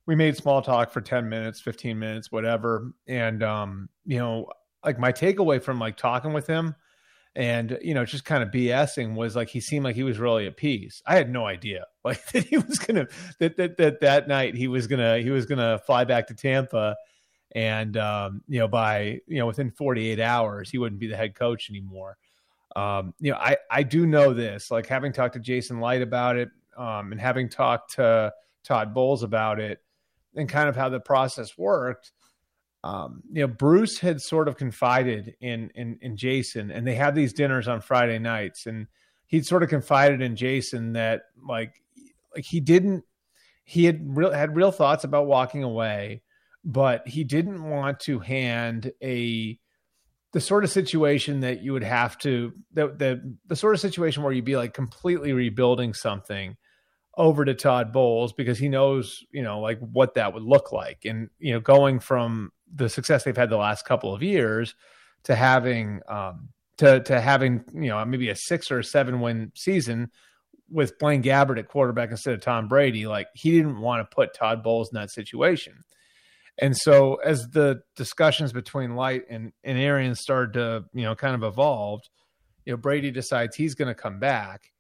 we 0.08 0.16
made 0.16 0.36
small 0.36 0.62
talk 0.62 0.92
for 0.92 1.02
ten 1.02 1.30
minutes, 1.30 1.62
fifteen 1.62 2.00
minutes, 2.00 2.32
whatever, 2.32 2.94
and 3.08 3.44
um, 3.44 3.90
you 4.06 4.18
know 4.18 4.48
like 4.84 5.00
my 5.00 5.12
takeaway 5.12 5.62
from 5.62 5.80
like 5.80 5.98
talking 5.98 6.34
with 6.34 6.48
him. 6.48 6.76
And 7.36 7.78
you 7.82 7.94
know, 7.94 8.06
just 8.06 8.24
kind 8.24 8.44
of 8.44 8.50
BSing 8.50 9.16
was 9.16 9.36
like 9.36 9.50
he 9.50 9.60
seemed 9.60 9.84
like 9.84 9.96
he 9.96 10.04
was 10.04 10.20
really 10.20 10.48
at 10.48 10.56
peace. 10.56 11.02
I 11.06 11.16
had 11.16 11.30
no 11.30 11.46
idea, 11.46 11.86
like 12.04 12.26
that 12.32 12.46
he 12.46 12.58
was 12.58 12.80
gonna 12.80 13.08
that 13.40 13.58
that 13.58 13.78
that 13.78 14.00
that 14.02 14.28
night 14.28 14.56
he 14.56 14.68
was 14.68 14.88
gonna 14.88 15.20
he 15.20 15.32
was 15.32 15.46
gonna 15.46 15.80
fly 15.80 16.06
back 16.06 16.28
to 16.28 16.34
Tampa, 16.34 16.96
and 17.56 17.96
um, 17.98 18.42
you 18.48 18.60
know 18.60 18.68
by 18.68 19.20
you 19.28 19.40
know 19.40 19.48
within 19.48 19.72
48 19.72 20.20
hours 20.20 20.70
he 20.70 20.78
wouldn't 20.78 21.00
be 21.00 21.08
the 21.08 21.16
head 21.16 21.34
coach 21.34 21.70
anymore 21.70 22.18
um, 22.76 23.14
you 23.20 23.32
know 23.32 23.38
i 23.38 23.58
i 23.72 23.82
do 23.82 24.06
know 24.06 24.34
this 24.34 24.70
like 24.70 24.86
having 24.86 25.12
talked 25.12 25.34
to 25.34 25.40
jason 25.40 25.80
licht 25.80 26.04
about 26.04 26.36
it 26.36 26.50
um, 26.78 27.12
and 27.12 27.20
having 27.20 27.50
talked 27.50 27.96
to 27.96 28.32
todd 28.64 28.94
bowles 28.94 29.24
about 29.24 29.60
it 29.60 29.82
and 30.36 30.50
kind 30.50 30.68
of 30.68 30.76
how 30.76 30.90
the 30.90 31.00
process 31.00 31.58
worked 31.58 32.12
um, 32.86 33.24
you 33.32 33.42
know 33.42 33.48
bruce 33.48 33.98
had 33.98 34.22
sort 34.22 34.48
of 34.48 34.58
confided 34.58 35.36
in 35.42 35.72
in 35.74 35.98
in 36.02 36.16
jason 36.16 36.70
and 36.70 36.86
they 36.86 36.94
had 36.94 37.16
these 37.16 37.34
dinners 37.34 37.68
on 37.68 37.82
friday 37.82 38.20
nights 38.20 38.68
and 38.68 38.86
he'd 39.26 39.46
sort 39.46 39.64
of 39.64 39.70
confided 39.70 40.22
in 40.22 40.36
jason 40.36 40.94
that 40.94 41.24
like 41.48 41.82
like 42.36 42.46
he 42.46 42.60
didn't 42.60 43.04
he 43.64 43.86
had 43.86 44.16
real 44.16 44.32
had 44.32 44.56
real 44.56 44.72
thoughts 44.72 45.04
about 45.04 45.26
walking 45.26 45.64
away 45.64 46.22
but 46.64 47.08
he 47.08 47.24
didn't 47.24 47.68
want 47.68 48.00
to 48.00 48.20
hand 48.20 48.92
a 49.02 49.60
the 50.34 50.42
sort 50.42 50.64
of 50.64 50.70
situation 50.70 51.40
that 51.40 51.64
you 51.64 51.74
would 51.74 51.84
have 51.84 52.18
to 52.20 52.54
the 52.72 52.90
the, 52.90 53.36
the 53.48 53.56
sort 53.56 53.74
of 53.74 53.80
situation 53.80 54.22
where 54.22 54.32
you'd 54.32 54.46
be 54.46 54.58
like 54.58 54.74
completely 54.74 55.34
rebuilding 55.34 55.94
something 55.94 56.56
over 57.18 57.46
to 57.46 57.54
Todd 57.54 57.94
Bowles 57.94 58.34
because 58.34 58.58
he 58.60 58.68
knows, 58.68 59.24
you 59.32 59.42
know, 59.42 59.62
like 59.62 59.80
what 59.80 60.16
that 60.16 60.34
would 60.34 60.44
look 60.44 60.72
like. 60.72 61.06
And, 61.06 61.30
you 61.40 61.54
know, 61.54 61.60
going 61.60 62.00
from 62.00 62.52
the 62.74 62.90
success 62.90 63.24
they've 63.24 63.38
had 63.38 63.50
the 63.50 63.58
last 63.58 63.86
couple 63.86 64.14
of 64.14 64.24
years 64.24 64.76
to 65.24 65.36
having 65.36 66.02
um 66.08 66.50
to 66.78 67.00
to 67.02 67.22
having, 67.22 67.64
you 67.74 67.90
know, 67.90 68.04
maybe 68.06 68.30
a 68.30 68.36
six 68.36 68.72
or 68.72 68.80
a 68.80 68.84
seven 68.84 69.22
win 69.22 69.52
season 69.56 70.12
with 70.70 70.98
Blaine 71.00 71.24
Gabbert 71.24 71.60
at 71.60 71.68
quarterback 71.68 72.12
instead 72.12 72.34
of 72.34 72.42
Tom 72.42 72.68
Brady, 72.68 73.08
like 73.08 73.28
he 73.34 73.52
didn't 73.52 73.80
want 73.80 74.02
to 74.02 74.16
put 74.16 74.34
Todd 74.34 74.64
Bowles 74.64 74.90
in 74.92 75.00
that 75.00 75.12
situation. 75.12 75.84
And 76.58 76.76
so 76.76 77.16
as 77.16 77.48
the 77.50 77.82
discussions 77.96 78.54
between 78.54 78.96
Licht 78.96 79.28
and, 79.30 79.52
and 79.64 79.78
Arians 79.78 80.22
started 80.22 80.54
to, 80.54 80.86
you 80.94 81.04
know, 81.04 81.14
kind 81.14 81.36
of 81.36 81.44
evolved, 81.44 82.10
you 82.66 82.74
know, 82.74 82.78
Brady 82.78 83.12
decides 83.12 83.56
he's 83.56 83.76
going 83.76 83.90
to 83.90 83.96
come 83.96 84.20
back. 84.20 84.72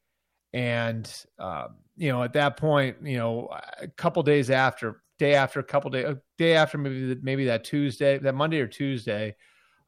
And, 0.54 1.12
um, 1.38 1.75
you 1.98 2.12
know, 2.12 2.24
at 2.24 2.34
that 2.34 2.58
point, 2.58 2.98
you 3.04 3.18
know, 3.18 3.50
a 3.80 3.88
couple 3.89 4.24
days 4.24 4.50
after, 4.50 5.01
day 5.17 5.36
after, 5.36 5.60
a 5.60 5.63
couple 5.63 5.89
day, 5.91 6.03
a 6.03 6.17
day 6.38 6.55
after 6.55 6.77
maybe, 6.77 7.17
maybe 7.22 7.45
that 7.45 7.63
Tuesday, 7.63 8.17
that 8.17 8.36
Monday 8.36 8.60
or 8.60 8.67
Tuesday, 8.67 9.36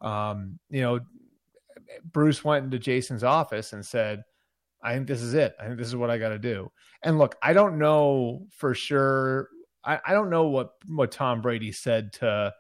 um, 0.01 0.59
you 0.69 0.81
know, 0.81 0.99
Bruce 2.11 2.43
went 2.43 2.65
into 2.65 2.79
Jason's 2.79 3.23
office 3.23 3.73
and 3.73 3.85
said, 3.85 4.23
I 4.81 4.93
think 4.93 5.07
this 5.07 5.21
is 5.21 5.33
it. 5.33 5.55
I 5.59 5.65
think 5.65 5.77
this 5.77 5.87
is 5.87 5.95
what 5.95 6.09
I 6.09 6.17
got 6.17 6.29
to 6.29 6.39
do. 6.39 6.71
And 7.03 7.17
look, 7.17 7.35
I 7.41 7.53
don't 7.53 7.77
know 7.77 8.47
for 8.51 8.73
sure. 8.73 9.49
I, 9.83 9.99
I 10.05 10.13
don't 10.13 10.29
know 10.29 10.47
what 10.47 10.73
what 10.87 11.11
Tom 11.11 11.41
Brady 11.41 11.71
said 11.71 12.13
to 12.13 12.53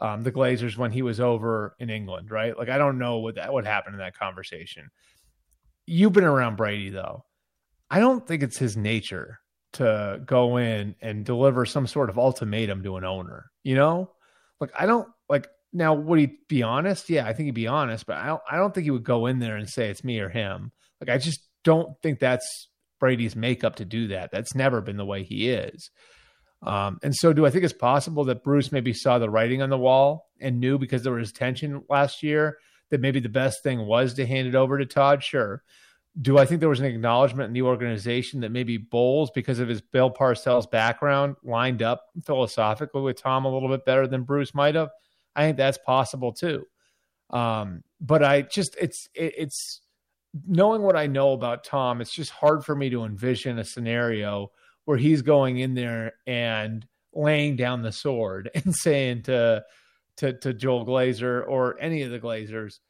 um, 0.00 0.22
the 0.22 0.32
Glazers 0.32 0.76
when 0.76 0.90
he 0.90 1.02
was 1.02 1.20
over 1.20 1.76
in 1.78 1.90
England, 1.90 2.30
right? 2.30 2.56
Like 2.56 2.68
I 2.68 2.78
don't 2.78 2.98
know 2.98 3.18
what 3.18 3.36
that 3.36 3.52
what 3.52 3.64
happened 3.64 3.94
in 3.94 4.00
that 4.00 4.18
conversation. 4.18 4.90
You've 5.86 6.12
been 6.12 6.24
around 6.24 6.56
Brady 6.56 6.90
though. 6.90 7.24
I 7.90 8.00
don't 8.00 8.26
think 8.26 8.42
it's 8.42 8.58
his 8.58 8.76
nature 8.76 9.40
to 9.74 10.20
go 10.24 10.56
in 10.58 10.94
and 11.00 11.24
deliver 11.24 11.64
some 11.64 11.86
sort 11.86 12.10
of 12.10 12.18
ultimatum 12.18 12.82
to 12.82 12.96
an 12.96 13.04
owner. 13.04 13.50
You 13.62 13.74
know, 13.74 14.10
like 14.60 14.70
I 14.78 14.86
don't 14.86 15.08
like 15.28 15.48
now. 15.72 15.94
Would 15.94 16.18
he 16.18 16.38
be 16.48 16.62
honest? 16.62 17.08
Yeah, 17.10 17.26
I 17.26 17.32
think 17.32 17.46
he'd 17.46 17.54
be 17.54 17.66
honest, 17.66 18.06
but 18.06 18.16
I 18.16 18.26
don't. 18.26 18.42
I 18.50 18.56
don't 18.56 18.74
think 18.74 18.84
he 18.84 18.90
would 18.90 19.04
go 19.04 19.26
in 19.26 19.38
there 19.38 19.56
and 19.56 19.68
say 19.68 19.88
it's 19.88 20.04
me 20.04 20.20
or 20.20 20.28
him. 20.28 20.72
Like 21.00 21.10
I 21.10 21.18
just 21.18 21.40
don't 21.64 21.94
think 22.02 22.18
that's 22.18 22.68
Brady's 23.00 23.36
makeup 23.36 23.76
to 23.76 23.84
do 23.84 24.08
that. 24.08 24.30
That's 24.30 24.54
never 24.54 24.80
been 24.80 24.96
the 24.96 25.04
way 25.04 25.22
he 25.22 25.50
is. 25.50 25.90
Um, 26.62 26.98
and 27.02 27.14
so, 27.14 27.32
do 27.32 27.44
I 27.44 27.50
think 27.50 27.64
it's 27.64 27.72
possible 27.72 28.24
that 28.24 28.44
Bruce 28.44 28.70
maybe 28.70 28.92
saw 28.92 29.18
the 29.18 29.30
writing 29.30 29.62
on 29.62 29.70
the 29.70 29.78
wall 29.78 30.30
and 30.40 30.60
knew 30.60 30.78
because 30.78 31.02
there 31.02 31.12
was 31.12 31.32
tension 31.32 31.82
last 31.88 32.22
year 32.22 32.58
that 32.90 33.00
maybe 33.00 33.20
the 33.20 33.28
best 33.28 33.62
thing 33.62 33.84
was 33.86 34.14
to 34.14 34.26
hand 34.26 34.46
it 34.46 34.54
over 34.54 34.78
to 34.78 34.86
Todd? 34.86 35.24
Sure. 35.24 35.62
Do 36.20 36.36
I 36.38 36.44
think 36.44 36.60
there 36.60 36.68
was 36.68 36.80
an 36.80 36.86
acknowledgement 36.86 37.48
in 37.48 37.52
the 37.54 37.62
organization 37.62 38.40
that 38.40 38.50
maybe 38.50 38.76
Bowles, 38.76 39.30
because 39.30 39.58
of 39.60 39.68
his 39.68 39.80
Bill 39.80 40.10
Parcells 40.10 40.70
background, 40.70 41.36
lined 41.42 41.82
up 41.82 42.04
philosophically 42.24 43.00
with 43.00 43.20
Tom 43.20 43.46
a 43.46 43.52
little 43.52 43.68
bit 43.68 43.86
better 43.86 44.06
than 44.06 44.24
Bruce 44.24 44.54
might 44.54 44.74
have? 44.74 44.90
I 45.34 45.44
think 45.44 45.56
that's 45.56 45.78
possible 45.78 46.32
too. 46.32 46.66
Um, 47.30 47.82
but 48.00 48.22
I 48.22 48.42
just 48.42 48.76
it's 48.78 49.08
it, 49.14 49.34
it's 49.38 49.80
knowing 50.46 50.82
what 50.82 50.96
I 50.96 51.06
know 51.06 51.32
about 51.32 51.64
Tom. 51.64 52.00
It's 52.00 52.14
just 52.14 52.30
hard 52.30 52.64
for 52.64 52.74
me 52.74 52.90
to 52.90 53.04
envision 53.04 53.58
a 53.58 53.64
scenario 53.64 54.50
where 54.84 54.98
he's 54.98 55.22
going 55.22 55.58
in 55.58 55.74
there 55.74 56.14
and 56.26 56.86
laying 57.14 57.56
down 57.56 57.82
the 57.82 57.92
sword 57.92 58.50
and 58.54 58.74
saying 58.74 59.22
to 59.22 59.64
to 60.18 60.38
to 60.40 60.52
Joel 60.52 60.86
Glazer 60.86 61.46
or 61.46 61.80
any 61.80 62.02
of 62.02 62.10
the 62.10 62.20
Glazers, 62.20 62.80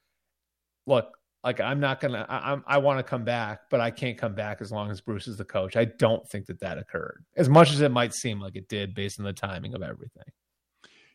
look, 0.86 1.16
like 1.44 1.60
I'm 1.60 1.80
not 1.80 2.00
gonna, 2.00 2.24
I, 2.28 2.52
I'm, 2.52 2.64
I 2.66 2.78
want 2.78 2.98
to 2.98 3.02
come 3.02 3.24
back, 3.24 3.62
but 3.70 3.80
I 3.80 3.90
can't 3.90 4.16
come 4.16 4.34
back 4.34 4.60
as 4.60 4.70
long 4.70 4.90
as 4.90 5.00
Bruce 5.00 5.26
is 5.26 5.36
the 5.36 5.44
coach. 5.44 5.76
I 5.76 5.86
don't 5.86 6.28
think 6.28 6.46
that 6.46 6.60
that 6.60 6.78
occurred, 6.78 7.24
as 7.36 7.48
much 7.48 7.72
as 7.72 7.80
it 7.80 7.90
might 7.90 8.14
seem 8.14 8.40
like 8.40 8.56
it 8.56 8.68
did, 8.68 8.94
based 8.94 9.18
on 9.18 9.24
the 9.24 9.32
timing 9.32 9.74
of 9.74 9.82
everything. 9.82 10.24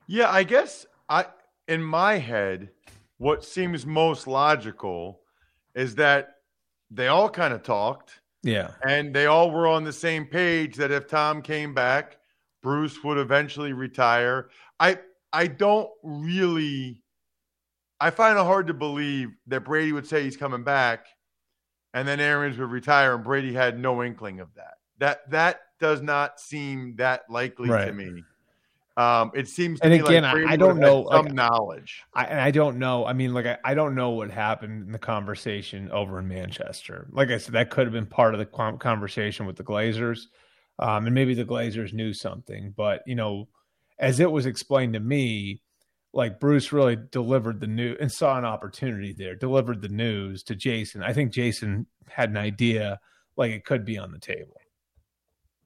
Yeah, 0.08 0.30
I 0.30 0.44
guess 0.44 0.86
I 1.08 1.26
in 1.68 1.82
my 1.82 2.18
head, 2.18 2.70
what 3.18 3.44
seems 3.44 3.86
most 3.86 4.28
logical 4.28 5.22
is 5.76 5.96
that 5.96 6.36
they 6.92 7.08
all 7.08 7.30
kind 7.30 7.54
of 7.54 7.64
talked 7.64 8.22
Yeah, 8.44 8.72
and 8.88 9.14
they 9.14 9.28
all 9.28 9.52
were 9.52 9.68
on 9.68 9.84
the 9.84 9.94
same 9.94 10.26
page 10.26 10.76
that 10.76 10.92
if 10.92 11.08
Tom 11.08 11.42
came 11.42 11.74
back, 11.74 12.18
Bruce 12.62 13.04
would 13.04 13.18
eventually 13.18 13.74
retire. 13.74 14.50
I 14.80 15.00
I 15.32 15.48
don't 15.48 15.90
really 16.04 17.02
I 18.00 18.10
find 18.12 18.38
it 18.38 18.44
hard 18.44 18.68
to 18.68 18.74
believe 18.74 19.30
that 19.48 19.62
Brady 19.62 19.92
would 19.92 20.06
say 20.08 20.24
he's 20.24 20.38
coming 20.38 20.64
back 20.64 21.06
and 21.94 22.08
then 22.08 22.20
Arians 22.20 22.58
would 22.58 22.70
retire 22.70 23.16
and 23.16 23.24
Brady 23.24 23.54
had 23.54 23.80
no 23.80 24.04
inkling 24.04 24.40
of 24.40 24.54
that. 24.56 24.76
That 25.00 25.30
that 25.32 25.62
does 25.80 26.02
not 26.02 26.40
seem 26.40 26.96
that 26.98 27.30
likely 27.30 27.70
to 27.70 27.92
me. 27.94 28.24
Um, 28.98 29.30
it 29.36 29.48
seems 29.48 29.80
to 29.80 29.86
And 29.86 29.94
me 29.94 30.00
again, 30.00 30.24
like 30.24 30.48
I- 30.48 30.54
I 30.54 30.56
don't 30.56 30.80
would 30.80 30.84
have 30.84 30.96
had 30.96 31.04
know, 31.04 31.10
some 31.12 31.26
like- 31.26 31.34
knowledge. 31.34 32.02
I, 32.16 32.26
and 32.26 32.40
I 32.42 32.50
don't 32.50 32.80
know. 32.80 33.06
I 33.06 33.14
mean, 33.14 33.32
like 33.34 33.46
I, 33.46 33.58
I 33.64 33.74
don't 33.76 33.94
know 33.94 34.10
what 34.10 34.32
happened 34.32 34.88
in 34.88 34.92
the 34.92 34.98
conversation 34.98 35.92
over 35.92 36.18
in 36.20 36.28
Manchester. 36.28 37.08
Like 37.12 37.30
I 37.30 37.38
said, 37.38 37.54
that 37.54 37.70
could 37.70 37.86
have 37.86 37.94
been 37.94 38.08
part 38.08 38.34
of 38.34 38.40
the 38.40 38.46
conversation 38.80 39.46
with 39.46 39.56
the 39.56 39.64
Glazers, 39.64 40.22
um, 40.80 41.06
and 41.06 41.14
maybe 41.14 41.36
the 41.36 41.46
Glazers 41.46 41.94
knew 41.94 42.12
something. 42.12 42.74
But 42.76 43.04
you 43.06 43.14
know, 43.14 43.48
as 44.00 44.20
it 44.20 44.32
was 44.32 44.48
explained 44.48 44.94
to 44.94 45.00
me, 45.00 45.62
like 46.18 46.40
Bruce 46.40 46.74
really 46.74 46.98
delivered 47.12 47.60
the 47.60 47.68
news 47.68 47.96
and 48.02 48.12
saw 48.12 48.40
an 48.40 48.44
opportunity 48.44 49.14
there, 49.16 49.36
delivered 49.36 49.82
the 49.84 49.88
news 49.88 50.42
to 50.42 50.56
Jason. 50.56 51.04
I 51.04 51.14
think 51.14 51.32
Jason 51.32 51.86
had 52.10 52.32
an 52.32 52.38
idea, 52.38 53.00
like 53.38 53.52
it 53.52 53.64
could 53.64 53.86
be 53.86 54.00
on 54.00 54.12
the 54.12 54.18
table. 54.18 54.60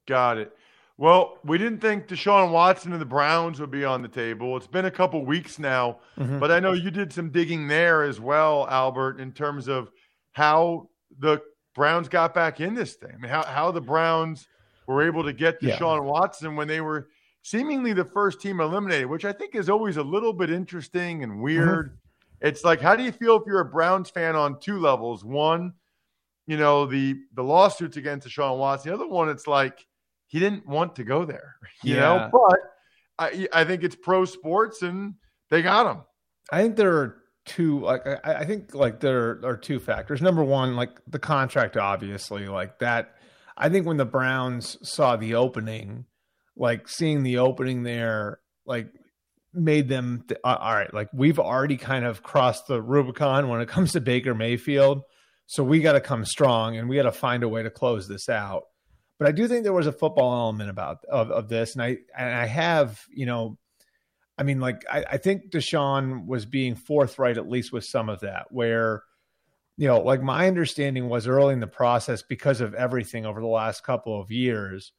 Got 0.06 0.36
it. 0.36 0.52
Well, 0.98 1.38
we 1.42 1.56
didn't 1.56 1.80
think 1.80 2.06
Deshaun 2.06 2.52
Watson 2.52 2.92
and 2.92 3.00
the 3.00 3.06
Browns 3.06 3.60
would 3.60 3.70
be 3.70 3.82
on 3.82 4.02
the 4.02 4.08
table. 4.08 4.54
It's 4.58 4.66
been 4.66 4.84
a 4.84 4.90
couple 4.90 5.24
weeks 5.24 5.58
now, 5.58 6.00
Mhm. 6.18 6.38
but 6.38 6.50
I 6.52 6.60
know 6.60 6.72
you 6.72 6.90
did 6.90 7.14
some 7.14 7.30
digging 7.30 7.66
there 7.66 8.02
as 8.02 8.20
well, 8.20 8.68
Albert, 8.68 9.20
in 9.20 9.32
terms 9.32 9.68
of 9.68 9.90
how 10.32 10.90
the 11.18 11.40
Browns 11.74 12.10
got 12.10 12.34
back 12.34 12.60
in 12.60 12.74
this 12.74 12.94
thing. 12.96 13.12
I 13.14 13.16
mean, 13.16 13.30
how, 13.30 13.42
how 13.44 13.70
the 13.70 13.80
Browns 13.80 14.46
were 14.86 15.02
able 15.02 15.24
to 15.24 15.32
get 15.32 15.62
Yeah. 15.62 15.78
Deshaun 15.78 16.04
Watson 16.04 16.56
when 16.56 16.68
they 16.68 16.82
were 16.82 17.08
seemingly 17.42 17.92
the 17.92 18.04
first 18.04 18.40
team 18.40 18.60
eliminated, 18.60 19.06
which 19.06 19.24
I 19.24 19.32
think 19.32 19.54
is 19.54 19.68
always 19.68 19.96
a 19.96 20.02
little 20.02 20.32
bit 20.32 20.50
interesting 20.50 21.22
and 21.22 21.32
mm-hmm. 21.32 21.42
weird. 21.42 21.98
It's 22.40 22.64
like, 22.64 22.80
how 22.80 22.96
do 22.96 23.04
you 23.04 23.12
feel 23.12 23.36
if 23.36 23.42
you're 23.46 23.60
a 23.60 23.64
Browns 23.64 24.10
fan 24.10 24.34
on 24.34 24.58
two 24.58 24.80
levels? 24.80 25.24
One, 25.24 25.74
you 26.46 26.56
know, 26.56 26.86
the 26.86 27.16
the 27.34 27.44
lawsuits 27.44 27.96
against 27.96 28.26
Deshaun 28.26 28.58
Watson. 28.58 28.90
The 28.90 28.94
other 28.96 29.06
one, 29.06 29.28
it's 29.28 29.46
like 29.46 29.86
he 30.26 30.40
didn't 30.40 30.66
want 30.66 30.96
to 30.96 31.04
go 31.04 31.24
there, 31.24 31.56
you 31.84 31.94
Yeah. 31.94 32.00
know. 32.00 32.30
But 32.32 32.58
I, 33.18 33.48
I 33.52 33.64
think 33.64 33.84
it's 33.84 33.94
pro 33.94 34.24
sports, 34.24 34.82
and 34.82 35.14
they 35.50 35.62
got 35.62 35.94
him. 35.94 36.02
I 36.50 36.62
think 36.62 36.76
there 36.76 36.96
are 36.96 37.18
two 37.44 37.80
like 37.80 38.06
I, 38.06 38.18
I 38.24 38.44
think 38.44 38.74
like 38.74 38.98
there 38.98 39.40
are 39.44 39.56
two 39.56 39.78
factors. 39.78 40.20
Number 40.20 40.42
one, 40.42 40.74
like 40.74 41.00
the 41.06 41.18
contract, 41.20 41.76
obviously, 41.76 42.48
like 42.48 42.78
that. 42.80 43.14
I 43.56 43.68
think 43.68 43.86
when 43.86 43.98
the 43.98 44.04
Browns 44.06 44.78
saw 44.82 45.14
the 45.14 45.34
opening, 45.34 46.06
like 46.56 46.88
seeing 46.88 47.22
the 47.22 47.38
opening 47.38 47.82
there, 47.82 48.40
like 48.66 48.88
made 49.52 49.88
them 49.88 50.24
th- 50.28 50.40
all 50.44 50.56
right. 50.56 50.92
Like 50.92 51.08
we've 51.12 51.38
already 51.38 51.76
kind 51.76 52.04
of 52.04 52.22
crossed 52.22 52.66
the 52.66 52.80
Rubicon 52.80 53.48
when 53.48 53.60
it 53.60 53.68
comes 53.68 53.92
to 53.92 54.00
Baker 54.00 54.34
Mayfield, 54.34 55.02
so 55.46 55.62
we 55.62 55.80
got 55.80 55.92
to 55.92 56.00
come 56.00 56.24
strong 56.24 56.76
and 56.76 56.88
we 56.88 56.96
got 56.96 57.02
to 57.02 57.12
find 57.12 57.42
a 57.42 57.48
way 57.48 57.62
to 57.62 57.70
close 57.70 58.08
this 58.08 58.28
out. 58.28 58.64
But 59.18 59.28
I 59.28 59.32
do 59.32 59.46
think 59.46 59.62
there 59.62 59.72
was 59.72 59.86
a 59.86 59.92
football 59.92 60.32
element 60.32 60.70
about 60.70 61.04
of, 61.08 61.30
of 61.30 61.48
this, 61.48 61.74
and 61.74 61.82
I 61.82 61.98
and 62.16 62.34
I 62.34 62.46
have 62.46 63.00
you 63.14 63.26
know 63.26 63.58
I 64.38 64.44
mean, 64.44 64.60
like 64.60 64.84
I, 64.90 65.04
I 65.12 65.16
think 65.18 65.50
Deshaun 65.50 66.26
was 66.26 66.46
being 66.46 66.74
forthright 66.74 67.36
at 67.36 67.48
least 67.48 67.72
with 67.72 67.84
some 67.84 68.08
of 68.08 68.20
that, 68.20 68.46
where 68.50 69.02
you 69.76 69.86
know, 69.86 70.00
like 70.00 70.22
my 70.22 70.46
understanding 70.46 71.08
was 71.08 71.26
early 71.26 71.54
in 71.54 71.60
the 71.60 71.66
process 71.66 72.22
because 72.22 72.60
of 72.60 72.74
everything 72.74 73.26
over 73.26 73.40
the 73.40 73.46
last 73.46 73.84
couple 73.84 74.20
of 74.20 74.30
years, 74.30 74.92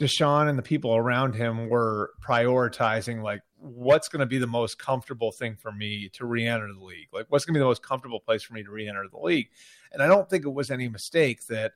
Deshaun 0.00 0.48
and 0.48 0.58
the 0.58 0.62
people 0.62 0.96
around 0.96 1.34
him 1.34 1.68
were 1.68 2.12
prioritizing 2.26 3.22
like 3.22 3.42
what's 3.58 4.08
going 4.08 4.20
to 4.20 4.26
be 4.26 4.38
the 4.38 4.46
most 4.46 4.78
comfortable 4.78 5.30
thing 5.30 5.56
for 5.56 5.70
me 5.70 6.08
to 6.14 6.24
re-enter 6.24 6.72
the 6.72 6.82
league. 6.82 7.08
Like 7.12 7.26
what's 7.28 7.44
going 7.44 7.52
to 7.52 7.58
be 7.58 7.60
the 7.60 7.66
most 7.66 7.82
comfortable 7.82 8.18
place 8.18 8.42
for 8.42 8.54
me 8.54 8.62
to 8.62 8.70
re-enter 8.70 9.04
the 9.10 9.18
league. 9.18 9.50
And 9.92 10.02
I 10.02 10.06
don't 10.06 10.28
think 10.28 10.46
it 10.46 10.54
was 10.54 10.70
any 10.70 10.88
mistake 10.88 11.46
that 11.48 11.72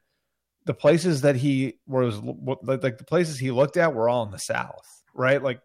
the 0.64 0.72
places 0.72 1.20
that 1.20 1.36
he 1.36 1.78
was 1.86 2.18
like 2.62 2.96
the 2.96 3.04
places 3.06 3.38
he 3.38 3.50
looked 3.50 3.76
at 3.76 3.94
were 3.94 4.08
all 4.08 4.24
in 4.24 4.30
the 4.30 4.38
South, 4.38 5.02
right? 5.12 5.42
Like 5.42 5.60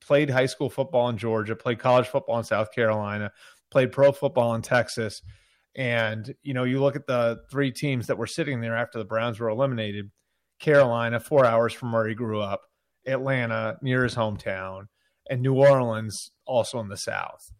played 0.00 0.28
high 0.28 0.46
school 0.46 0.68
football 0.68 1.08
in 1.08 1.16
Georgia, 1.16 1.56
played 1.56 1.78
college 1.78 2.06
football 2.06 2.36
in 2.38 2.44
South 2.44 2.70
Carolina, 2.70 3.32
played 3.70 3.90
pro 3.90 4.12
football 4.12 4.54
in 4.54 4.60
Texas. 4.60 5.22
And, 5.74 6.34
you 6.42 6.52
know, 6.52 6.64
you 6.64 6.80
look 6.80 6.94
at 6.94 7.06
the 7.06 7.40
three 7.50 7.72
teams 7.72 8.06
that 8.08 8.18
were 8.18 8.26
sitting 8.26 8.60
there 8.60 8.76
after 8.76 8.98
the 8.98 9.04
Browns 9.04 9.40
were 9.40 9.48
eliminated 9.48 10.10
Carolina, 10.64 11.20
four 11.20 11.44
hours 11.44 11.74
from 11.74 11.92
where 11.92 12.08
he 12.08 12.14
grew 12.14 12.40
up, 12.40 12.62
Atlanta, 13.06 13.76
near 13.82 14.02
his 14.02 14.14
hometown, 14.14 14.88
and 15.28 15.42
New 15.42 15.54
Orleans, 15.54 16.30
also 16.46 16.80
in 16.80 16.88
the 16.88 16.96
South. 16.96 17.52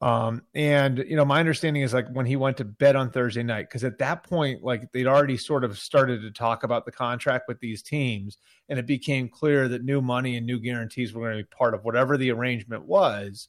Um, 0.00 0.42
and 0.52 0.98
you 0.98 1.14
know, 1.14 1.24
my 1.24 1.38
understanding 1.38 1.84
is 1.84 1.94
like 1.94 2.08
when 2.10 2.26
he 2.26 2.34
went 2.34 2.56
to 2.56 2.64
bed 2.64 2.96
on 2.96 3.12
Thursday 3.12 3.44
night, 3.44 3.68
because 3.68 3.84
at 3.84 3.98
that 3.98 4.24
point, 4.24 4.64
like 4.64 4.90
they'd 4.90 5.06
already 5.06 5.36
sort 5.36 5.62
of 5.62 5.78
started 5.78 6.22
to 6.22 6.32
talk 6.32 6.64
about 6.64 6.84
the 6.84 6.90
contract 6.90 7.44
with 7.46 7.60
these 7.60 7.80
teams, 7.80 8.36
and 8.68 8.80
it 8.80 8.86
became 8.86 9.28
clear 9.28 9.68
that 9.68 9.84
new 9.84 10.02
money 10.02 10.36
and 10.36 10.44
new 10.44 10.58
guarantees 10.58 11.12
were 11.12 11.22
going 11.22 11.38
to 11.38 11.44
be 11.44 11.56
part 11.56 11.74
of 11.74 11.84
whatever 11.84 12.16
the 12.16 12.32
arrangement 12.32 12.84
was. 12.84 13.48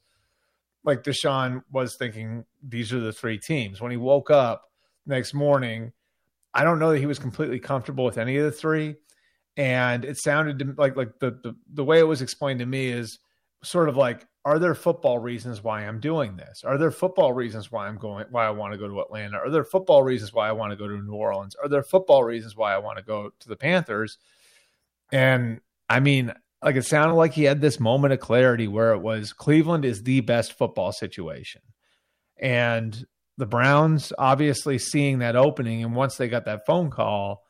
Like 0.83 1.01
Deshaun 1.01 1.63
was 1.71 1.95
thinking, 1.95 2.45
these 2.61 2.93
are 2.93 2.99
the 2.99 3.13
three 3.13 3.39
teams. 3.39 3.81
When 3.81 3.89
he 3.89 3.97
woke 3.97 4.29
up 4.29 4.65
next 5.07 5.33
morning, 5.33 5.93
I 6.53 6.63
don't 6.63 6.79
know 6.79 6.91
that 6.91 6.99
he 6.99 7.05
was 7.05 7.19
completely 7.19 7.59
comfortable 7.59 8.05
with 8.05 8.17
any 8.17 8.37
of 8.37 8.45
the 8.45 8.51
three, 8.51 8.95
and 9.57 10.05
it 10.05 10.17
sounded 10.17 10.77
like 10.77 10.95
like 10.95 11.19
the 11.19 11.31
the, 11.31 11.55
the 11.73 11.83
way 11.83 11.99
it 11.99 12.07
was 12.07 12.21
explained 12.21 12.59
to 12.59 12.65
me 12.65 12.87
is 12.87 13.19
sort 13.63 13.89
of 13.89 13.97
like 13.97 14.27
are 14.45 14.59
there 14.59 14.75
football 14.75 15.19
reasons 15.19 15.63
why 15.63 15.85
I'm 15.85 16.01
doing 16.01 16.35
this? 16.35 16.63
Are 16.65 16.77
there 16.77 16.91
football 16.91 17.31
reasons 17.31 17.71
why 17.71 17.87
I'm 17.87 17.97
going 17.97 18.25
why 18.29 18.45
I 18.45 18.51
want 18.51 18.73
to 18.73 18.77
go 18.77 18.87
to 18.87 18.99
Atlanta? 18.99 19.37
Are 19.37 19.49
there 19.49 19.63
football 19.63 20.03
reasons 20.03 20.33
why 20.33 20.49
I 20.49 20.51
want 20.51 20.71
to 20.71 20.75
go 20.75 20.87
to 20.87 20.97
New 20.97 21.13
Orleans? 21.13 21.55
Are 21.55 21.69
there 21.69 21.83
football 21.83 22.23
reasons 22.23 22.55
why 22.55 22.73
I 22.73 22.79
want 22.79 22.97
to 22.97 23.03
go 23.03 23.31
to 23.39 23.47
the 23.47 23.55
Panthers? 23.55 24.17
And 25.11 25.61
I 25.89 26.01
mean, 26.01 26.33
like 26.61 26.75
it 26.75 26.85
sounded 26.85 27.15
like 27.15 27.33
he 27.33 27.43
had 27.43 27.61
this 27.61 27.79
moment 27.79 28.13
of 28.13 28.19
clarity 28.19 28.67
where 28.67 28.93
it 28.93 28.99
was 28.99 29.31
Cleveland 29.31 29.85
is 29.85 30.03
the 30.03 30.21
best 30.21 30.57
football 30.57 30.91
situation. 30.91 31.61
And 32.37 33.05
the 33.37 33.45
Browns 33.45 34.13
obviously 34.17 34.77
seeing 34.77 35.19
that 35.19 35.35
opening 35.35 35.83
and 35.83 35.95
once 35.95 36.17
they 36.17 36.27
got 36.27 36.45
that 36.45 36.65
phone 36.65 36.89
call, 36.89 37.43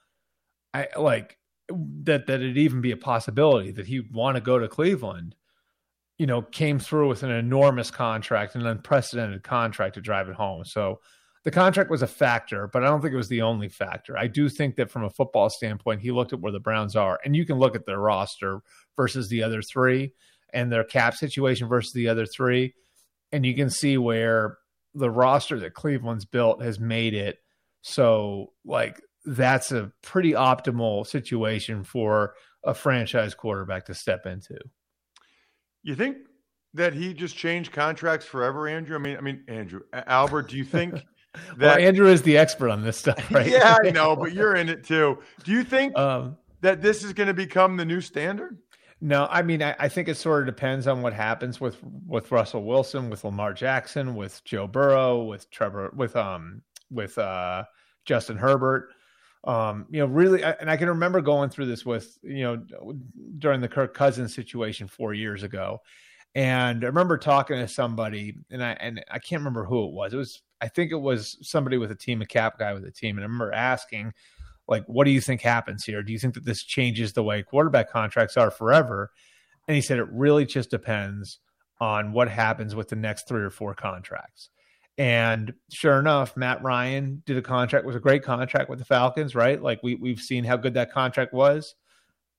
I 0.74 0.88
like 0.98 1.38
that 1.70 2.28
that 2.28 2.42
it 2.42 2.58
even 2.58 2.82
be 2.82 2.92
a 2.92 2.98
possibility 2.98 3.72
that 3.72 3.88
he'd 3.88 4.12
want 4.12 4.36
to 4.36 4.42
go 4.42 4.60
to 4.60 4.68
Cleveland 4.68 5.36
you 6.18 6.28
know, 6.28 6.42
came 6.42 6.80
through 6.80 7.10
with 7.10 7.24
an 7.24 7.32
enormous 7.32 7.90
contract, 7.90 8.56
an 8.56 8.66
unprecedented 8.66 9.44
contract 9.44 9.96
to 9.96 10.02
drive 10.02 10.30
it 10.30 10.36
home. 10.36 10.64
So 10.64 11.00
the 11.44 11.52
contract 11.52 11.90
was 11.90 12.02
a 12.02 12.08
factor, 12.08 12.70
but 12.72 12.84
I 12.84 12.88
don't 12.88 13.02
think 13.02 13.14
it 13.14 13.18
was 13.18 13.30
the 13.30 13.42
only 13.42 13.68
factor. 13.68 14.18
I 14.18 14.28
do 14.28 14.48
think 14.48 14.76
that 14.76 14.92
from 14.92 15.04
a 15.04 15.10
football 15.10 15.50
standpoint, 15.50 16.02
he 16.02 16.12
looked 16.12 16.32
at 16.32 16.40
where 16.40 16.52
the 16.52 16.60
Browns 16.60 16.96
are, 16.96 17.20
and 17.26 17.36
you 17.36 17.46
can 17.46 17.58
look 17.58 17.76
at 17.76 17.86
their 17.86 18.00
roster 18.00 18.62
versus 18.96 19.28
the 19.30 19.44
other 19.44 19.62
three 19.62 20.14
and 20.54 20.72
their 20.72 20.84
cap 20.84 21.16
situation 21.16 21.68
versus 21.68 21.94
the 21.94 22.08
other 22.08 22.26
three, 22.26 22.76
and 23.32 23.46
you 23.46 23.56
can 23.56 23.70
see 23.70 23.98
where 23.98 24.60
the 24.94 25.10
roster 25.10 25.60
that 25.60 25.74
Cleveland's 25.74 26.26
built 26.26 26.62
has 26.62 26.80
made 26.80 27.14
it 27.14 27.40
so 27.84 28.54
like 28.66 29.02
that's 29.26 29.72
a 29.72 29.92
pretty 30.02 30.32
optimal 30.32 31.06
situation 31.06 31.84
for 31.84 32.34
a 32.64 32.74
franchise 32.74 33.36
quarterback 33.36 33.86
to 33.86 33.94
step 33.94 34.26
into. 34.26 34.58
You 35.84 35.96
think 35.96 36.18
that 36.74 36.94
he 36.94 37.14
just 37.14 37.36
changed 37.36 37.72
contracts 37.72 38.26
forever, 38.26 38.68
Andrew? 38.68 38.96
I 38.96 39.00
mean, 39.00 39.18
I 39.18 39.22
mean, 39.22 39.44
Andrew, 39.48 39.82
Albert, 39.94 40.50
do 40.50 40.58
you 40.58 40.64
think 40.64 40.94
that 41.58 41.78
well, 41.78 41.78
Andrew 41.78 42.08
is 42.08 42.22
the 42.22 42.38
expert 42.38 42.70
on 42.70 42.84
this 42.84 42.98
stuff, 42.98 43.32
right? 43.32 43.48
yeah, 43.48 43.78
I 43.84 43.92
know, 43.92 44.16
but 44.16 44.34
you're 44.34 44.56
in 44.56 44.70
it 44.70 44.86
too. 44.86 45.20
Do 45.44 45.52
you 45.52 45.64
think 45.64 45.98
um, 45.98 46.38
that 46.62 46.82
this 46.82 47.04
is 47.04 47.14
going 47.14 47.28
to 47.28 47.34
become 47.34 47.78
the 47.78 47.86
new 47.86 48.02
standard? 48.02 48.58
No, 49.06 49.28
I 49.30 49.42
mean, 49.42 49.62
I, 49.62 49.76
I, 49.80 49.90
think 49.90 50.08
it 50.08 50.16
sort 50.16 50.42
of 50.42 50.46
depends 50.46 50.88
on 50.88 51.02
what 51.02 51.14
happens 51.14 51.60
with 51.60 51.78
with 52.08 52.32
Russell 52.32 52.64
Wilson, 52.64 53.10
with 53.10 53.26
Lamar 53.26 53.54
Jackson, 53.54 54.16
with 54.16 54.42
Joe 54.46 54.66
Burrow, 54.66 55.24
with 55.24 55.50
Trevor, 55.52 55.92
with 55.94 56.16
um, 56.16 56.62
with 56.90 57.18
uh, 57.18 57.66
Justin 58.06 58.38
Herbert 58.38 58.92
um, 59.46 59.86
you 59.90 60.00
know, 60.00 60.06
really, 60.06 60.44
and 60.44 60.70
I 60.70 60.78
can 60.78 60.88
remember 60.88 61.20
going 61.22 61.50
through 61.50 61.66
this 61.66 61.86
with, 61.86 62.18
you 62.24 62.44
know, 62.44 62.96
during 63.40 63.60
the 63.60 63.68
Kirk 63.68 63.94
Cousins 63.94 64.34
situation 64.34 64.88
four 64.88 65.14
years 65.14 65.44
ago. 65.44 65.82
And 66.36 66.84
I 66.84 66.88
remember 66.88 67.18
talking 67.18 67.58
to 67.58 67.68
somebody, 67.68 68.36
and 68.50 68.64
I 68.64 68.72
and 68.72 69.04
I 69.12 69.20
can't 69.20 69.42
remember 69.42 69.66
who 69.66 69.86
it 69.86 69.92
was. 69.92 70.14
It 70.14 70.18
was, 70.18 70.42
I 70.62 70.68
think 70.68 70.92
it 70.92 71.00
was 71.00 71.38
somebody 71.42 71.78
with 71.78 71.92
a 71.92 71.96
team, 71.96 72.22
a 72.22 72.26
cap 72.26 72.58
guy 72.58 72.74
with 72.74 72.86
a 72.86 72.92
team. 72.92 73.18
And 73.18 73.24
I 73.24 73.28
remember 73.28 73.52
asking, 73.52 74.14
like, 74.68 74.84
what 74.88 75.06
do 75.06 75.12
you 75.12 75.22
think 75.22 75.42
happens 75.42 75.84
here? 75.84 76.02
Do 76.04 76.14
you 76.14 76.20
think 76.20 76.34
that 76.36 76.46
this 76.46 76.64
changes 76.64 77.14
the 77.14 77.24
way 77.24 77.44
quarterback 77.44 77.92
contracts 77.92 78.38
are 78.38 78.52
forever? 78.52 79.12
And 79.68 79.76
he 79.76 79.82
said 79.82 80.00
it 80.00 80.08
really 80.12 80.46
just 80.46 80.70
depends 80.70 81.40
on 81.80 82.14
what 82.14 82.30
happens 82.30 82.76
with 82.76 82.90
the 82.90 82.96
next 82.96 83.28
three 83.28 83.44
or 83.44 83.50
four 83.50 83.74
contracts. 83.74 84.50
And 84.98 85.54
sure 85.72 86.00
enough, 86.00 86.38
Matt 86.38 86.62
Ryan 86.62 87.24
did 87.26 87.38
a 87.38 87.42
contract 87.42 87.86
was 87.86 87.96
a 87.96 88.00
great 88.00 88.24
contract 88.24 88.70
with 88.70 88.80
the 88.80 88.86
Falcons, 88.86 89.34
right? 89.34 89.62
Like 89.62 89.80
we 89.82 89.96
we've 89.96 90.20
seen 90.20 90.44
how 90.44 90.56
good 90.56 90.76
that 90.76 90.92
contract 90.92 91.34
was, 91.34 91.76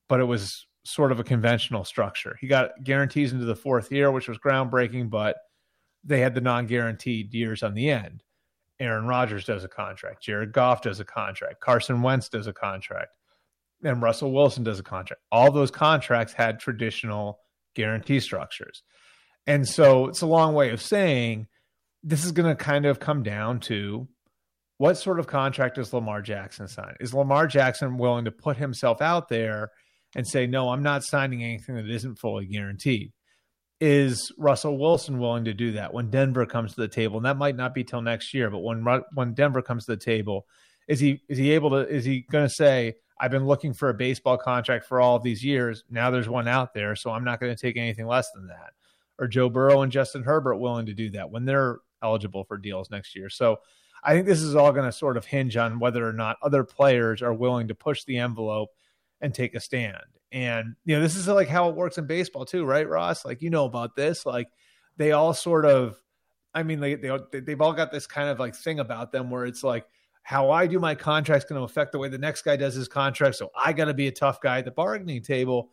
but 0.09 0.21
it 0.21 0.25
was 0.25 0.67
sort 0.85 1.11
of 1.11 1.19
a 1.19 1.25
conventional 1.25 1.85
structure. 1.85 2.37
He 2.41 2.47
got 2.47 2.85
guarantees 2.85 3.33
into 3.33 3.45
the 3.45 3.57
fourth 3.57 3.91
year, 3.91 4.13
which 4.13 4.29
was 4.29 4.39
groundbreaking, 4.39 5.11
but 5.11 5.37
they 6.05 6.21
had 6.21 6.35
the 6.35 6.41
non-guaranteed 6.41 7.33
years 7.35 7.63
on 7.63 7.75
the 7.75 7.91
end. 7.91 8.23
Aaron 8.81 9.07
Rodgers 9.07 9.45
does 9.45 9.65
a 9.65 9.69
contract, 9.69 10.23
Jared 10.23 10.53
Goff 10.53 10.83
does 10.83 11.01
a 11.01 11.05
contract, 11.05 11.61
Carson 11.61 12.03
Wentz 12.03 12.29
does 12.29 12.47
a 12.47 12.53
contract, 12.53 13.11
and 13.83 14.03
Russell 14.03 14.33
Wilson 14.33 14.65
does 14.65 14.79
a 14.79 14.83
contract. 14.83 15.23
All 15.31 15.51
those 15.51 15.71
contracts 15.71 16.33
had 16.33 16.59
traditional 16.59 17.39
guarantee 17.75 18.21
structures. 18.21 18.83
And 19.47 19.69
so 19.69 20.09
it's 20.09 20.23
a 20.23 20.27
long 20.27 20.55
way 20.55 20.71
of 20.71 20.81
saying 20.81 21.47
this 22.03 22.25
is 22.25 22.33
going 22.33 22.55
to 22.55 22.63
kind 22.63 22.87
of 22.87 23.01
come 23.01 23.23
down 23.23 23.61
to 23.61 24.09
what 24.79 24.99
sort 24.99 25.19
of 25.19 25.27
contract 25.27 25.77
does 25.77 25.93
Lamar 25.93 26.21
Jackson 26.21 26.69
sign? 26.69 26.95
Is 27.01 27.15
Lamar 27.15 27.47
Jackson 27.47 27.97
willing 27.97 28.27
to 28.27 28.31
put 28.31 28.57
himself 28.57 29.01
out 29.01 29.29
there 29.29 29.71
and 30.15 30.27
say, 30.27 30.47
no, 30.47 30.69
I'm 30.71 30.83
not 30.83 31.05
signing 31.05 31.43
anything 31.43 31.77
that 31.77 31.89
isn't 31.89 32.19
fully 32.19 32.47
guaranteed? 32.47 33.13
Is 33.87 34.33
Russell 34.39 34.79
Wilson 34.79 35.19
willing 35.19 35.45
to 35.45 35.53
do 35.53 35.73
that 35.73 35.93
when 35.93 36.09
Denver 36.09 36.47
comes 36.47 36.73
to 36.75 36.81
the 36.81 36.89
table? 36.89 37.19
And 37.19 37.27
that 37.27 37.37
might 37.37 37.55
not 37.55 37.75
be 37.75 37.85
till 37.85 38.01
next 38.01 38.33
year, 38.33 38.49
but 38.49 38.61
when 38.61 38.83
when 39.13 39.35
Denver 39.35 39.61
comes 39.61 39.85
to 39.85 39.91
the 39.91 40.03
table, 40.03 40.47
is 40.89 41.01
he 41.01 41.21
is 41.29 41.37
he 41.37 41.51
able 41.51 41.69
to 41.69 41.87
is 41.87 42.03
he 42.03 42.21
going 42.21 42.49
to 42.49 42.55
say, 42.55 42.95
I've 43.21 43.31
been 43.31 43.47
looking 43.47 43.75
for 43.75 43.91
a 43.91 43.95
baseball 43.95 44.39
contract 44.39 44.87
for 44.87 45.03
all 45.03 45.17
of 45.17 45.23
these 45.23 45.45
years. 45.45 45.85
Now 45.91 46.11
there's 46.11 46.31
one 46.31 46.49
out 46.49 46.73
there, 46.73 46.97
so 46.97 47.11
I'm 47.11 47.25
not 47.25 47.41
going 47.41 47.55
to 47.55 47.61
take 47.61 47.77
anything 47.77 48.07
less 48.07 48.27
than 48.35 48.47
that. 48.47 48.73
Or 49.19 49.29
Joe 49.29 49.51
Burrow 49.51 49.83
and 49.83 49.93
Justin 49.93 50.23
Herbert 50.23 50.57
willing 50.57 50.87
to 50.87 50.95
do 50.95 51.11
that 51.11 51.31
when 51.31 51.45
they're 51.45 51.81
eligible 52.03 52.45
for 52.45 52.57
deals 52.57 52.91
next 52.91 53.15
year. 53.15 53.29
So 53.29 53.59
I 54.03 54.15
think 54.15 54.25
this 54.25 54.41
is 54.41 54.55
all 54.55 54.73
going 54.73 54.87
to 54.87 54.93
sort 54.93 55.19
of 55.19 55.27
hinge 55.27 55.59
on 55.59 55.79
whether 55.79 56.09
or 56.09 56.15
not 56.15 56.39
other 56.43 56.65
players 56.65 57.21
are 57.21 57.35
willing 57.35 57.69
to 57.69 57.75
push 57.75 58.05
the 58.05 58.17
envelope 58.17 58.71
and 59.25 59.35
take 59.35 59.55
a 59.55 59.61
stand. 59.61 60.05
And 60.31 60.77
you 60.85 60.95
know, 60.95 61.03
this 61.03 61.17
is 61.17 61.27
like 61.27 61.49
how 61.49 61.71
it 61.71 61.77
works 61.77 61.97
in 61.97 62.07
baseball 62.07 62.45
too, 62.45 62.65
right, 62.65 62.89
Ross? 62.89 63.25
Like 63.25 63.41
you 63.41 63.51
know 63.51 63.65
about 63.65 63.97
this. 63.97 64.27
Like 64.27 64.49
they 64.99 65.13
all 65.13 65.33
sort 65.33 65.65
of, 65.65 65.97
I 66.53 66.63
mean, 66.63 66.81
they 66.81 66.95
they 66.97 67.19
they've 67.33 67.61
all 67.61 67.73
got 67.73 67.91
this 67.91 68.07
kind 68.07 68.29
of 68.29 68.39
like 68.39 68.55
thing 68.55 68.81
about 68.81 69.13
them 69.13 69.31
where 69.31 69.47
it's 69.47 69.65
like 69.65 69.87
how 70.23 70.51
I 70.51 70.67
do 70.67 70.79
my 70.79 70.95
contract's 70.95 71.47
going 71.47 71.59
to 71.59 71.65
affect 71.65 71.93
the 71.93 71.99
way 71.99 72.09
the 72.09 72.19
next 72.19 72.43
guy 72.43 72.57
does 72.57 72.75
his 72.75 72.89
contract. 72.89 73.37
So 73.37 73.51
I 73.57 73.73
got 73.73 73.87
to 73.87 73.95
be 73.95 74.09
a 74.09 74.13
tough 74.13 74.41
guy 74.41 74.59
at 74.59 74.65
the 74.65 74.71
bargaining 74.71 75.23
table. 75.23 75.71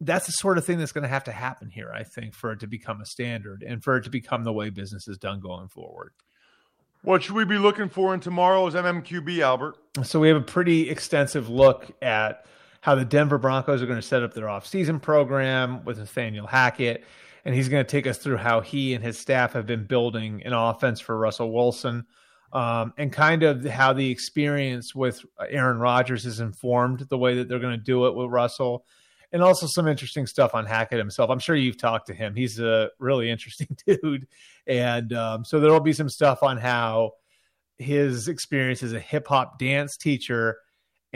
that's 0.00 0.26
the 0.26 0.32
sort 0.32 0.58
of 0.58 0.64
thing 0.64 0.78
that's 0.78 0.92
going 0.92 1.02
to 1.02 1.08
have 1.08 1.24
to 1.24 1.32
happen 1.32 1.70
here, 1.70 1.90
I 1.94 2.02
think, 2.02 2.34
for 2.34 2.52
it 2.52 2.60
to 2.60 2.66
become 2.66 3.00
a 3.00 3.06
standard 3.06 3.64
and 3.66 3.82
for 3.82 3.96
it 3.96 4.04
to 4.04 4.10
become 4.10 4.44
the 4.44 4.52
way 4.52 4.68
business 4.70 5.08
is 5.08 5.16
done 5.16 5.40
going 5.40 5.68
forward. 5.68 6.12
What 7.02 7.22
should 7.22 7.34
we 7.34 7.44
be 7.44 7.58
looking 7.58 7.88
for 7.88 8.12
in 8.14 8.20
tomorrow's 8.20 8.74
MMQB, 8.74 9.38
Albert? 9.40 9.76
So 10.02 10.20
we 10.20 10.28
have 10.28 10.36
a 10.36 10.42
pretty 10.42 10.90
extensive 10.90 11.48
look 11.48 11.90
at 12.02 12.46
how 12.80 12.94
the 12.94 13.04
Denver 13.04 13.38
Broncos 13.38 13.82
are 13.82 13.86
going 13.86 14.00
to 14.00 14.06
set 14.06 14.22
up 14.22 14.34
their 14.34 14.46
offseason 14.46 15.00
program 15.00 15.84
with 15.84 15.98
Nathaniel 15.98 16.46
Hackett. 16.46 17.04
And 17.44 17.54
he's 17.54 17.68
going 17.68 17.84
to 17.84 17.90
take 17.90 18.06
us 18.06 18.18
through 18.18 18.38
how 18.38 18.60
he 18.60 18.94
and 18.94 19.04
his 19.04 19.18
staff 19.18 19.52
have 19.52 19.66
been 19.66 19.84
building 19.84 20.42
an 20.44 20.52
offense 20.52 21.00
for 21.00 21.16
Russell 21.16 21.52
Wilson 21.52 22.04
um, 22.52 22.92
and 22.96 23.12
kind 23.12 23.42
of 23.42 23.64
how 23.64 23.92
the 23.92 24.10
experience 24.10 24.94
with 24.94 25.24
Aaron 25.48 25.78
Rodgers 25.78 26.24
has 26.24 26.40
informed 26.40 27.00
the 27.08 27.18
way 27.18 27.36
that 27.36 27.48
they're 27.48 27.60
going 27.60 27.78
to 27.78 27.84
do 27.84 28.06
it 28.06 28.14
with 28.14 28.30
Russell 28.30 28.84
and 29.32 29.42
also 29.42 29.66
some 29.66 29.88
interesting 29.88 30.26
stuff 30.26 30.54
on 30.54 30.66
Hackett 30.66 30.98
himself. 30.98 31.30
I'm 31.30 31.38
sure 31.38 31.56
you've 31.56 31.78
talked 31.78 32.06
to 32.06 32.14
him. 32.14 32.34
He's 32.34 32.58
a 32.58 32.90
really 32.98 33.30
interesting 33.30 33.76
dude, 33.86 34.26
and 34.66 35.12
um, 35.12 35.44
so 35.44 35.60
there 35.60 35.72
will 35.72 35.80
be 35.80 35.92
some 35.92 36.08
stuff 36.08 36.42
on 36.42 36.56
how 36.56 37.12
his 37.78 38.28
experience 38.28 38.82
as 38.82 38.92
a 38.92 39.00
hip 39.00 39.28
hop 39.28 39.58
dance 39.58 39.96
teacher 39.96 40.58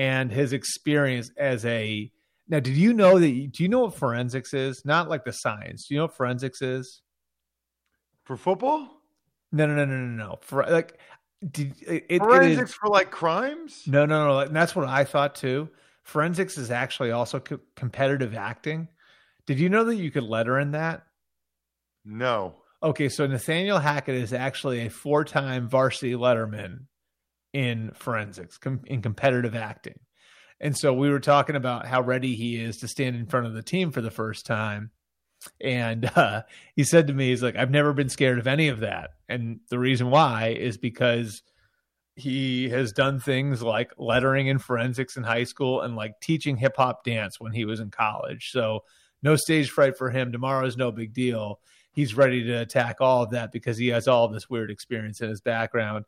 and 0.00 0.32
his 0.32 0.54
experience 0.54 1.30
as 1.36 1.66
a 1.66 2.10
now. 2.48 2.58
Did 2.58 2.74
you 2.74 2.94
know 2.94 3.18
that? 3.18 3.28
Do 3.52 3.62
you 3.62 3.68
know 3.68 3.80
what 3.80 3.94
forensics 3.94 4.54
is? 4.54 4.82
Not 4.86 5.10
like 5.10 5.26
the 5.26 5.32
science. 5.32 5.86
Do 5.86 5.94
you 5.94 6.00
know 6.00 6.04
what 6.06 6.16
forensics 6.16 6.62
is 6.62 7.02
for 8.24 8.38
football? 8.38 8.88
No, 9.52 9.66
no, 9.66 9.74
no, 9.74 9.84
no, 9.84 9.96
no, 9.98 10.24
no. 10.24 10.38
For 10.40 10.64
like, 10.64 10.98
did 11.46 11.74
it, 11.82 12.18
forensics 12.18 12.58
it 12.58 12.64
is, 12.64 12.74
for 12.74 12.88
like 12.88 13.10
crimes? 13.10 13.82
No, 13.86 14.06
no, 14.06 14.26
no. 14.26 14.38
And 14.38 14.56
that's 14.56 14.74
what 14.74 14.88
I 14.88 15.04
thought 15.04 15.34
too. 15.34 15.68
Forensics 16.02 16.56
is 16.56 16.70
actually 16.70 17.10
also 17.10 17.38
co- 17.38 17.60
competitive 17.76 18.34
acting. 18.34 18.88
Did 19.44 19.58
you 19.58 19.68
know 19.68 19.84
that 19.84 19.96
you 19.96 20.10
could 20.10 20.22
letter 20.22 20.58
in 20.58 20.70
that? 20.70 21.02
No. 22.06 22.54
Okay, 22.82 23.10
so 23.10 23.26
Nathaniel 23.26 23.78
Hackett 23.78 24.14
is 24.14 24.32
actually 24.32 24.80
a 24.80 24.88
four-time 24.88 25.68
varsity 25.68 26.14
letterman 26.14 26.86
in 27.52 27.92
forensics, 27.94 28.58
com- 28.58 28.84
in 28.86 29.02
competitive 29.02 29.54
acting. 29.54 29.98
And 30.60 30.76
so 30.76 30.92
we 30.92 31.10
were 31.10 31.20
talking 31.20 31.56
about 31.56 31.86
how 31.86 32.02
ready 32.02 32.34
he 32.34 32.62
is 32.62 32.78
to 32.78 32.88
stand 32.88 33.16
in 33.16 33.26
front 33.26 33.46
of 33.46 33.54
the 33.54 33.62
team 33.62 33.90
for 33.90 34.00
the 34.00 34.10
first 34.10 34.46
time. 34.46 34.90
And 35.60 36.04
uh, 36.16 36.42
he 36.76 36.84
said 36.84 37.06
to 37.06 37.14
me, 37.14 37.30
he's 37.30 37.42
like, 37.42 37.56
I've 37.56 37.70
never 37.70 37.92
been 37.92 38.10
scared 38.10 38.38
of 38.38 38.46
any 38.46 38.68
of 38.68 38.80
that. 38.80 39.10
And 39.28 39.60
the 39.70 39.78
reason 39.78 40.10
why 40.10 40.48
is 40.48 40.76
because 40.76 41.42
he 42.16 42.68
has 42.68 42.92
done 42.92 43.20
things 43.20 43.62
like 43.62 43.92
lettering 43.96 44.48
in 44.48 44.58
forensics 44.58 45.16
in 45.16 45.22
high 45.22 45.44
school 45.44 45.80
and 45.80 45.96
like 45.96 46.20
teaching 46.20 46.56
hip 46.56 46.76
hop 46.76 47.04
dance 47.04 47.40
when 47.40 47.52
he 47.52 47.64
was 47.64 47.80
in 47.80 47.90
college. 47.90 48.50
So 48.50 48.84
no 49.22 49.36
stage 49.36 49.70
fright 49.70 49.96
for 49.96 50.10
him. 50.10 50.32
Tomorrow 50.32 50.66
is 50.66 50.76
no 50.76 50.92
big 50.92 51.14
deal. 51.14 51.60
He's 51.92 52.16
ready 52.16 52.44
to 52.44 52.60
attack 52.60 53.00
all 53.00 53.22
of 53.22 53.30
that 53.30 53.52
because 53.52 53.78
he 53.78 53.88
has 53.88 54.06
all 54.06 54.28
this 54.28 54.50
weird 54.50 54.70
experience 54.70 55.20
in 55.20 55.30
his 55.30 55.40
background. 55.40 56.04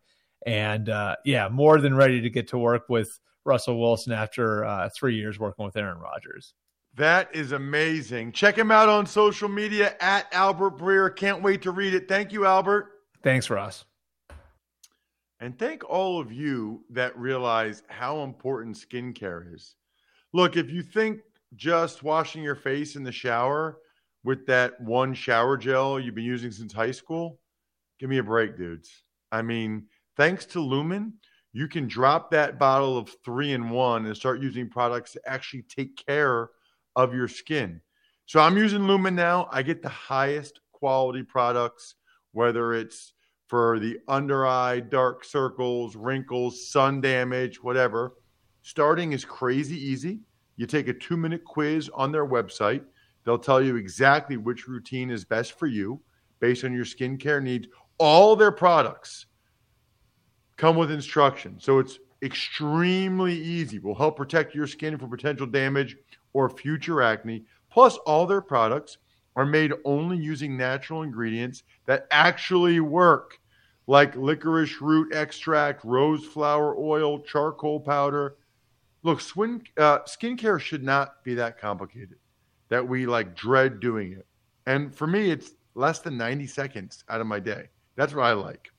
And 0.46 0.88
uh, 0.88 1.16
yeah, 1.24 1.48
more 1.48 1.80
than 1.80 1.94
ready 1.94 2.20
to 2.20 2.30
get 2.30 2.48
to 2.48 2.58
work 2.58 2.88
with 2.88 3.18
Russell 3.44 3.80
Wilson 3.80 4.12
after 4.12 4.64
uh, 4.64 4.88
three 4.96 5.16
years 5.16 5.38
working 5.38 5.64
with 5.64 5.76
Aaron 5.76 5.98
Rodgers. 5.98 6.54
That 6.94 7.34
is 7.34 7.52
amazing. 7.52 8.32
Check 8.32 8.56
him 8.56 8.70
out 8.70 8.88
on 8.88 9.06
social 9.06 9.48
media 9.48 9.96
at 10.00 10.26
Albert 10.32 10.76
Breer. 10.78 11.14
Can't 11.14 11.42
wait 11.42 11.62
to 11.62 11.70
read 11.70 11.94
it. 11.94 12.06
Thank 12.06 12.32
you, 12.32 12.44
Albert. 12.44 12.90
Thanks, 13.22 13.48
Ross. 13.48 13.84
And 15.40 15.58
thank 15.58 15.88
all 15.88 16.20
of 16.20 16.30
you 16.30 16.84
that 16.90 17.18
realize 17.18 17.82
how 17.88 18.22
important 18.22 18.76
skincare 18.76 19.52
is. 19.54 19.74
Look, 20.32 20.56
if 20.56 20.70
you 20.70 20.82
think 20.82 21.20
just 21.56 22.02
washing 22.02 22.42
your 22.42 22.54
face 22.54 22.94
in 22.94 23.02
the 23.02 23.12
shower 23.12 23.78
with 24.22 24.46
that 24.46 24.80
one 24.80 25.14
shower 25.14 25.56
gel 25.56 25.98
you've 25.98 26.14
been 26.14 26.24
using 26.24 26.52
since 26.52 26.72
high 26.72 26.92
school, 26.92 27.40
give 27.98 28.08
me 28.08 28.18
a 28.18 28.22
break, 28.22 28.56
dudes. 28.56 29.02
I 29.32 29.42
mean, 29.42 29.86
thanks 30.16 30.44
to 30.46 30.60
Lumin, 30.60 31.12
you 31.52 31.68
can 31.68 31.86
drop 31.86 32.30
that 32.30 32.58
bottle 32.58 32.96
of 32.96 33.14
three 33.24 33.52
in 33.52 33.70
one 33.70 34.06
and 34.06 34.16
start 34.16 34.40
using 34.40 34.68
products 34.68 35.12
to 35.12 35.20
actually 35.26 35.62
take 35.62 35.96
care 36.06 36.50
of 36.96 37.14
your 37.14 37.28
skin. 37.28 37.80
So 38.26 38.40
I'm 38.40 38.56
using 38.56 38.86
Lumin 38.86 39.14
now. 39.14 39.48
I 39.50 39.62
get 39.62 39.82
the 39.82 39.88
highest 39.88 40.60
quality 40.72 41.22
products, 41.22 41.96
whether 42.32 42.72
it's 42.74 43.12
for 43.48 43.78
the 43.78 43.98
under 44.08 44.46
eye, 44.46 44.80
dark 44.80 45.24
circles, 45.24 45.94
wrinkles, 45.94 46.70
sun 46.70 47.02
damage, 47.02 47.62
whatever. 47.62 48.14
Starting 48.62 49.12
is 49.12 49.24
crazy 49.24 49.76
easy. 49.76 50.20
You 50.56 50.66
take 50.66 50.88
a 50.88 50.94
two 50.94 51.16
minute 51.16 51.44
quiz 51.44 51.90
on 51.92 52.12
their 52.12 52.26
website. 52.26 52.82
They'll 53.24 53.38
tell 53.38 53.62
you 53.62 53.76
exactly 53.76 54.36
which 54.38 54.68
routine 54.68 55.10
is 55.10 55.24
best 55.24 55.58
for 55.58 55.66
you 55.66 56.00
based 56.40 56.64
on 56.64 56.72
your 56.72 56.84
skincare 56.84 57.42
needs. 57.42 57.68
All 57.98 58.34
their 58.34 58.52
products 58.52 59.26
come 60.56 60.76
with 60.76 60.90
instructions. 60.90 61.64
So 61.64 61.78
it's 61.78 61.98
extremely 62.22 63.34
easy. 63.34 63.78
Will 63.78 63.94
help 63.94 64.16
protect 64.16 64.54
your 64.54 64.66
skin 64.66 64.98
from 64.98 65.10
potential 65.10 65.46
damage 65.46 65.96
or 66.32 66.48
future 66.48 67.02
acne. 67.02 67.44
Plus, 67.70 67.96
all 67.98 68.26
their 68.26 68.40
products 68.40 68.98
are 69.34 69.46
made 69.46 69.72
only 69.84 70.16
using 70.16 70.56
natural 70.56 71.02
ingredients 71.02 71.62
that 71.86 72.06
actually 72.10 72.80
work 72.80 73.38
like 73.86 74.14
licorice 74.14 74.80
root 74.80 75.12
extract, 75.14 75.84
rose 75.84 76.24
flower 76.24 76.76
oil, 76.78 77.18
charcoal 77.20 77.80
powder. 77.80 78.36
Look, 79.02 79.20
swin, 79.20 79.62
uh, 79.76 80.00
skincare 80.00 80.60
should 80.60 80.84
not 80.84 81.24
be 81.24 81.34
that 81.34 81.58
complicated 81.58 82.18
that 82.68 82.86
we 82.86 83.06
like 83.06 83.34
dread 83.34 83.80
doing 83.80 84.12
it. 84.12 84.26
And 84.66 84.94
for 84.94 85.06
me, 85.06 85.30
it's 85.30 85.52
less 85.74 85.98
than 85.98 86.16
90 86.16 86.46
seconds 86.46 87.04
out 87.08 87.20
of 87.20 87.26
my 87.26 87.40
day. 87.40 87.68
That's 87.96 88.14
what 88.14 88.24
I 88.24 88.32
like. 88.32 88.70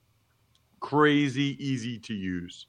Crazy 0.84 1.56
easy 1.64 1.98
to 2.00 2.12
use. 2.12 2.66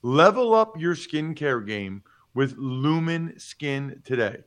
Level 0.00 0.54
up 0.54 0.80
your 0.80 0.94
skincare 0.94 1.66
game 1.66 2.02
with 2.32 2.56
Lumin 2.56 3.38
Skin 3.38 4.00
today. 4.04 4.38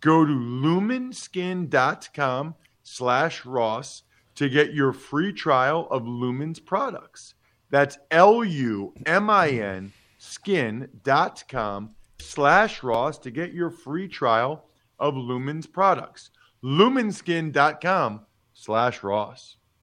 Go 0.00 0.24
to 0.24 0.32
luminskin.com 0.32 2.54
slash 2.82 3.44
Ross 3.44 4.04
to 4.36 4.48
get 4.48 4.72
your 4.72 4.94
free 4.94 5.34
trial 5.34 5.86
of 5.90 6.04
Lumin's 6.04 6.60
products. 6.60 7.34
That's 7.68 7.98
L-U-M-I-N 8.10 9.92
skin.com 10.16 11.90
slash 12.20 12.82
Ross 12.82 13.18
to 13.18 13.30
get 13.30 13.52
your 13.52 13.70
free 13.70 14.08
trial 14.08 14.64
of 14.98 15.14
Lumin's 15.14 15.66
products. 15.66 16.30
Luminskin.com 16.64 18.22
slash 18.54 19.02
Ross. 19.02 19.58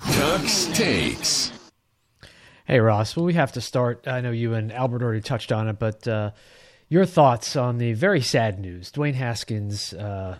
Tuck's 0.00 0.66
takes. 0.66 1.52
Hey, 2.64 2.80
Ross. 2.80 3.16
Well, 3.16 3.24
we 3.24 3.34
have 3.34 3.52
to 3.52 3.60
start. 3.60 4.08
I 4.08 4.20
know 4.20 4.30
you 4.30 4.54
and 4.54 4.72
Albert 4.72 5.02
already 5.02 5.20
touched 5.20 5.52
on 5.52 5.68
it, 5.68 5.78
but 5.78 6.06
uh, 6.08 6.32
your 6.88 7.04
thoughts 7.04 7.56
on 7.56 7.78
the 7.78 7.92
very 7.92 8.20
sad 8.20 8.58
news. 8.58 8.90
Dwayne 8.90 9.14
Haskins 9.14 9.92
uh, 9.92 10.38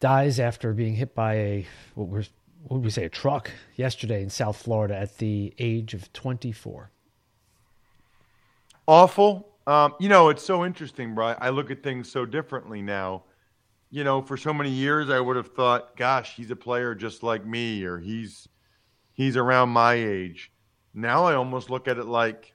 dies 0.00 0.40
after 0.40 0.72
being 0.72 0.96
hit 0.96 1.14
by 1.14 1.34
a 1.34 1.66
what 1.94 2.08
was 2.08 2.30
what 2.64 2.78
would 2.78 2.84
we 2.84 2.90
say 2.90 3.04
a 3.04 3.08
truck 3.08 3.50
yesterday 3.76 4.22
in 4.22 4.30
South 4.30 4.56
Florida 4.56 4.96
at 4.96 5.18
the 5.18 5.52
age 5.58 5.94
of 5.94 6.12
24. 6.12 6.90
Awful. 8.86 9.48
Um, 9.66 9.94
you 10.00 10.08
know, 10.08 10.28
it's 10.28 10.44
so 10.44 10.64
interesting, 10.64 11.14
bro. 11.14 11.34
I 11.40 11.50
look 11.50 11.70
at 11.70 11.82
things 11.82 12.10
so 12.10 12.24
differently 12.24 12.82
now. 12.82 13.22
You 13.92 14.02
know, 14.02 14.22
for 14.22 14.36
so 14.36 14.52
many 14.52 14.70
years, 14.70 15.08
I 15.10 15.20
would 15.20 15.36
have 15.36 15.54
thought, 15.54 15.96
"Gosh, 15.96 16.34
he's 16.34 16.50
a 16.50 16.56
player 16.56 16.96
just 16.96 17.22
like 17.22 17.46
me," 17.46 17.84
or 17.84 17.98
"He's 18.00 18.48
he's 19.12 19.36
around 19.36 19.68
my 19.68 19.94
age." 19.94 20.50
Now 20.94 21.26
I 21.26 21.34
almost 21.34 21.70
look 21.70 21.86
at 21.86 21.98
it 21.98 22.06
like 22.06 22.54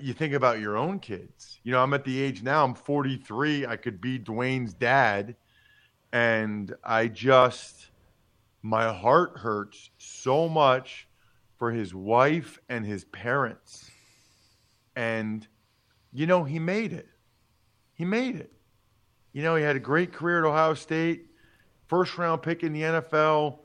you 0.00 0.14
think 0.14 0.34
about 0.34 0.58
your 0.58 0.76
own 0.76 0.98
kids. 0.98 1.60
You 1.62 1.72
know, 1.72 1.82
I'm 1.82 1.94
at 1.94 2.04
the 2.04 2.20
age 2.20 2.42
now. 2.42 2.64
I'm 2.64 2.74
43. 2.74 3.66
I 3.66 3.76
could 3.76 4.00
be 4.00 4.18
Dwayne's 4.18 4.74
dad 4.74 5.36
and 6.12 6.74
I 6.82 7.08
just 7.08 7.90
my 8.62 8.92
heart 8.92 9.36
hurts 9.36 9.90
so 9.98 10.48
much 10.48 11.06
for 11.58 11.70
his 11.70 11.94
wife 11.94 12.58
and 12.68 12.86
his 12.86 13.04
parents. 13.04 13.90
And 14.96 15.46
you 16.12 16.26
know, 16.26 16.44
he 16.44 16.58
made 16.58 16.94
it. 16.94 17.08
He 17.92 18.06
made 18.06 18.36
it. 18.36 18.55
You 19.36 19.42
know, 19.42 19.54
he 19.54 19.62
had 19.62 19.76
a 19.76 19.80
great 19.80 20.14
career 20.14 20.38
at 20.38 20.48
Ohio 20.48 20.72
State, 20.72 21.26
first 21.88 22.16
round 22.16 22.40
pick 22.40 22.62
in 22.62 22.72
the 22.72 22.80
NFL, 22.80 23.58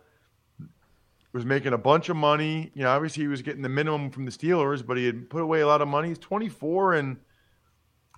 was 1.32 1.46
making 1.46 1.72
a 1.72 1.78
bunch 1.78 2.10
of 2.10 2.18
money. 2.18 2.70
You 2.74 2.84
know, 2.84 2.90
obviously 2.90 3.24
he 3.24 3.30
was 3.30 3.42
getting 3.42 3.62
the 3.62 3.70
minimum 3.70 4.10
from 4.12 4.26
the 4.26 4.32
Steelers, 4.32 4.86
but 4.86 4.98
he 4.98 5.06
had 5.06 5.30
put 5.30 5.42
away 5.42 5.62
a 5.62 5.68
lot 5.68 5.82
of 5.82 5.88
money. 5.88 6.10
He's 6.10 6.18
24 6.18 6.96
and 6.96 7.18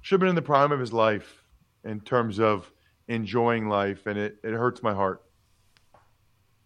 should 0.01 0.15
have 0.15 0.21
been 0.21 0.29
in 0.29 0.35
the 0.35 0.41
prime 0.41 0.71
of 0.71 0.79
his 0.79 0.91
life 0.91 1.43
in 1.83 1.99
terms 1.99 2.39
of 2.39 2.71
enjoying 3.07 3.69
life, 3.69 4.07
and 4.07 4.17
it, 4.17 4.39
it 4.43 4.53
hurts 4.53 4.81
my 4.81 4.95
heart. 4.95 5.21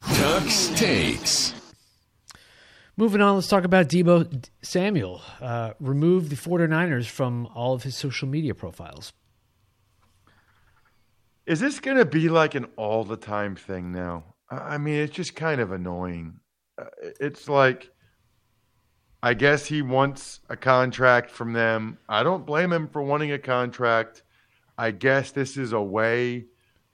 Tuck's 0.03 0.69
takes. 0.69 1.53
Moving 2.95 3.19
on, 3.19 3.35
let's 3.35 3.49
talk 3.49 3.65
about 3.65 3.89
Deebo 3.89 4.47
Samuel. 4.61 5.21
Uh, 5.41 5.73
removed 5.81 6.29
the 6.29 6.37
49ers 6.37 7.07
from 7.07 7.45
all 7.47 7.73
of 7.73 7.83
his 7.83 7.97
social 7.97 8.29
media 8.29 8.55
profiles. 8.55 9.11
Is 11.47 11.61
this 11.61 11.79
going 11.79 11.95
to 11.95 12.05
be 12.05 12.27
like 12.27 12.55
an 12.55 12.65
all 12.75 13.05
the 13.05 13.15
time 13.15 13.55
thing 13.55 13.93
now? 13.93 14.35
I 14.51 14.77
mean, 14.77 14.95
it's 14.95 15.15
just 15.15 15.33
kind 15.33 15.61
of 15.61 15.71
annoying. 15.71 16.41
Uh, 16.77 16.85
it's 17.21 17.47
like, 17.47 17.89
I 19.23 19.33
guess 19.33 19.65
he 19.65 19.81
wants 19.81 20.41
a 20.49 20.57
contract 20.57 21.31
from 21.31 21.53
them. 21.53 21.99
I 22.09 22.21
don't 22.21 22.45
blame 22.45 22.73
him 22.73 22.89
for 22.89 23.01
wanting 23.01 23.31
a 23.31 23.39
contract. 23.39 24.23
I 24.77 24.91
guess 24.91 25.31
this 25.31 25.55
is 25.55 25.71
a 25.71 25.81
way 25.81 26.47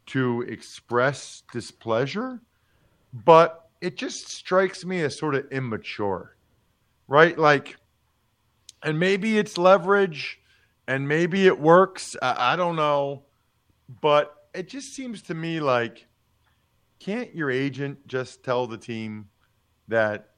to 0.08 0.44
express 0.44 1.42
displeasure, 1.52 2.40
but 3.26 3.70
it 3.82 3.98
just 3.98 4.30
strikes 4.30 4.86
me 4.86 5.02
as 5.02 5.18
sort 5.18 5.34
of 5.34 5.52
immature, 5.52 6.38
right? 7.08 7.38
Like, 7.38 7.78
and 8.84 9.00
maybe 9.00 9.40
it's 9.40 9.58
leverage 9.58 10.40
and 10.88 11.08
maybe 11.08 11.48
it 11.48 11.60
works. 11.60 12.16
I, 12.22 12.54
I 12.54 12.56
don't 12.56 12.76
know. 12.76 13.24
But 14.02 14.34
it 14.54 14.68
just 14.68 14.94
seems 14.94 15.22
to 15.24 15.34
me 15.34 15.60
like 15.60 16.08
can't 17.00 17.36
your 17.36 17.52
agent 17.52 18.08
just 18.08 18.44
tell 18.44 18.66
the 18.66 18.78
team 18.78 19.28
that 19.90 20.30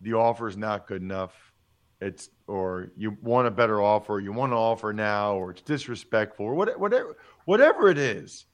the 0.00 0.14
offer 0.14 0.48
is 0.48 0.56
not 0.56 0.86
good 0.86 1.02
enough? 1.02 1.52
It's 2.00 2.30
or 2.46 2.90
you 2.96 3.16
want 3.22 3.46
a 3.46 3.50
better 3.50 3.80
offer, 3.80 4.18
you 4.18 4.32
want 4.32 4.52
an 4.52 4.58
offer 4.58 4.92
now, 4.92 5.34
or 5.34 5.50
it's 5.50 5.62
disrespectful, 5.62 6.46
or 6.46 6.54
whatever, 6.54 7.16
whatever 7.44 7.88
it 7.88 7.98
is. 7.98 8.46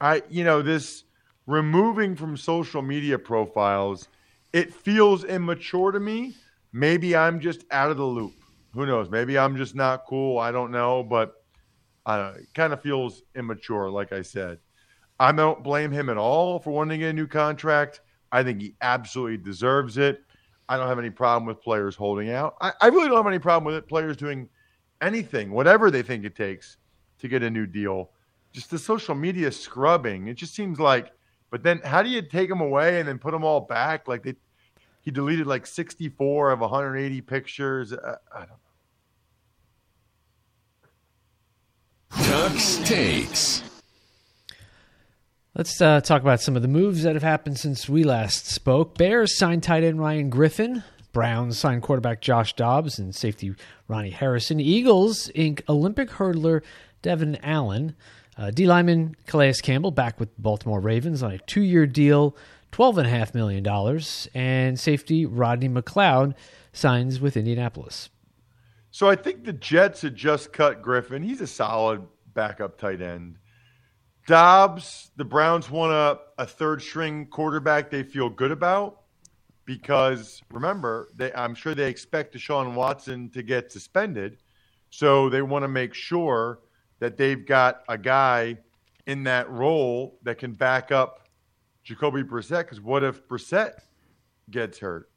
I, 0.00 0.22
you 0.28 0.44
know, 0.44 0.62
this 0.62 1.04
removing 1.46 2.14
from 2.14 2.36
social 2.36 2.82
media 2.82 3.18
profiles, 3.18 4.08
it 4.52 4.72
feels 4.72 5.24
immature 5.24 5.92
to 5.92 6.00
me. 6.00 6.36
Maybe 6.72 7.16
I'm 7.16 7.40
just 7.40 7.64
out 7.70 7.90
of 7.90 7.96
the 7.96 8.04
loop. 8.04 8.34
Who 8.74 8.86
knows? 8.86 9.08
Maybe 9.08 9.38
I'm 9.38 9.56
just 9.56 9.74
not 9.74 10.04
cool. 10.06 10.38
I 10.38 10.52
don't 10.52 10.70
know, 10.70 11.02
but 11.02 11.43
I 12.06 12.16
don't 12.16 12.34
know. 12.34 12.40
It 12.40 12.54
kind 12.54 12.72
of 12.72 12.82
feels 12.82 13.22
immature, 13.34 13.90
like 13.90 14.12
I 14.12 14.22
said. 14.22 14.58
I 15.18 15.32
don't 15.32 15.62
blame 15.62 15.90
him 15.90 16.08
at 16.08 16.18
all 16.18 16.58
for 16.58 16.70
wanting 16.70 17.02
a 17.04 17.12
new 17.12 17.26
contract. 17.26 18.00
I 18.32 18.42
think 18.42 18.60
he 18.60 18.74
absolutely 18.80 19.38
deserves 19.38 19.96
it. 19.96 20.22
I 20.68 20.76
don't 20.76 20.88
have 20.88 20.98
any 20.98 21.10
problem 21.10 21.46
with 21.46 21.62
players 21.62 21.94
holding 21.94 22.30
out. 22.30 22.56
I, 22.60 22.72
I 22.80 22.86
really 22.88 23.08
don't 23.08 23.16
have 23.16 23.26
any 23.26 23.38
problem 23.38 23.64
with 23.64 23.76
it. 23.76 23.88
Players 23.88 24.16
doing 24.16 24.48
anything, 25.00 25.50
whatever 25.50 25.90
they 25.90 26.02
think 26.02 26.24
it 26.24 26.34
takes 26.34 26.78
to 27.18 27.28
get 27.28 27.42
a 27.42 27.50
new 27.50 27.66
deal. 27.66 28.10
Just 28.52 28.70
the 28.70 28.78
social 28.78 29.14
media 29.14 29.52
scrubbing. 29.52 30.28
It 30.28 30.34
just 30.34 30.54
seems 30.54 30.80
like. 30.80 31.12
But 31.50 31.62
then, 31.62 31.80
how 31.84 32.02
do 32.02 32.08
you 32.08 32.22
take 32.22 32.48
them 32.48 32.60
away 32.60 32.98
and 32.98 33.08
then 33.08 33.18
put 33.18 33.30
them 33.30 33.44
all 33.44 33.60
back? 33.60 34.08
Like 34.08 34.24
they, 34.24 34.34
he 35.02 35.10
deleted 35.10 35.46
like 35.46 35.66
64 35.66 36.50
of 36.50 36.60
180 36.60 37.20
pictures. 37.20 37.92
I, 37.92 38.14
I 38.34 38.46
don't 38.46 38.63
Tuck's 42.22 42.76
takes. 42.78 43.62
Let's 45.54 45.80
uh, 45.80 46.00
talk 46.00 46.22
about 46.22 46.40
some 46.40 46.56
of 46.56 46.62
the 46.62 46.68
moves 46.68 47.02
that 47.02 47.14
have 47.14 47.22
happened 47.22 47.58
since 47.58 47.88
we 47.88 48.04
last 48.04 48.46
spoke. 48.46 48.96
Bears 48.96 49.36
signed 49.36 49.62
tight 49.62 49.84
end 49.84 50.00
Ryan 50.00 50.30
Griffin. 50.30 50.82
Browns 51.12 51.58
signed 51.58 51.82
quarterback 51.82 52.20
Josh 52.20 52.54
Dobbs 52.54 52.98
and 52.98 53.14
safety 53.14 53.54
Ronnie 53.86 54.10
Harrison. 54.10 54.58
Eagles 54.60 55.30
ink 55.34 55.62
Olympic 55.68 56.10
hurdler 56.10 56.62
Devin 57.02 57.36
Allen. 57.42 57.94
Uh, 58.36 58.50
D 58.50 58.66
lineman 58.66 59.16
Calais 59.26 59.54
Campbell 59.62 59.92
back 59.92 60.18
with 60.18 60.28
Baltimore 60.38 60.80
Ravens 60.80 61.22
on 61.22 61.30
a 61.32 61.38
two 61.38 61.62
year 61.62 61.86
deal, 61.86 62.36
$12.5 62.72 63.34
million. 63.34 64.00
And 64.34 64.78
safety 64.78 65.24
Rodney 65.24 65.68
McLeod 65.68 66.34
signs 66.72 67.20
with 67.20 67.36
Indianapolis. 67.36 68.08
So 68.94 69.10
I 69.10 69.16
think 69.16 69.42
the 69.42 69.52
Jets 69.52 70.02
had 70.02 70.14
just 70.14 70.52
cut 70.52 70.80
Griffin. 70.80 71.20
He's 71.20 71.40
a 71.40 71.48
solid 71.48 72.00
backup 72.32 72.78
tight 72.78 73.02
end. 73.02 73.38
Dobbs, 74.28 75.10
the 75.16 75.24
Browns 75.24 75.68
want 75.68 75.92
a, 75.92 76.20
a 76.40 76.46
third 76.46 76.80
string 76.80 77.26
quarterback 77.26 77.90
they 77.90 78.04
feel 78.04 78.30
good 78.30 78.52
about 78.52 79.00
because 79.64 80.40
remember, 80.52 81.08
they, 81.16 81.32
I'm 81.32 81.56
sure 81.56 81.74
they 81.74 81.88
expect 81.88 82.36
Deshaun 82.36 82.74
Watson 82.74 83.30
to 83.30 83.42
get 83.42 83.72
suspended. 83.72 84.36
So 84.90 85.28
they 85.28 85.42
want 85.42 85.64
to 85.64 85.68
make 85.68 85.92
sure 85.92 86.60
that 87.00 87.16
they've 87.16 87.44
got 87.44 87.82
a 87.88 87.98
guy 87.98 88.58
in 89.08 89.24
that 89.24 89.50
role 89.50 90.20
that 90.22 90.38
can 90.38 90.52
back 90.52 90.92
up 90.92 91.28
Jacoby 91.82 92.22
Brissett. 92.22 92.60
Because 92.60 92.80
what 92.80 93.02
if 93.02 93.26
Brissett 93.26 93.80
gets 94.52 94.78
hurt? 94.78 95.10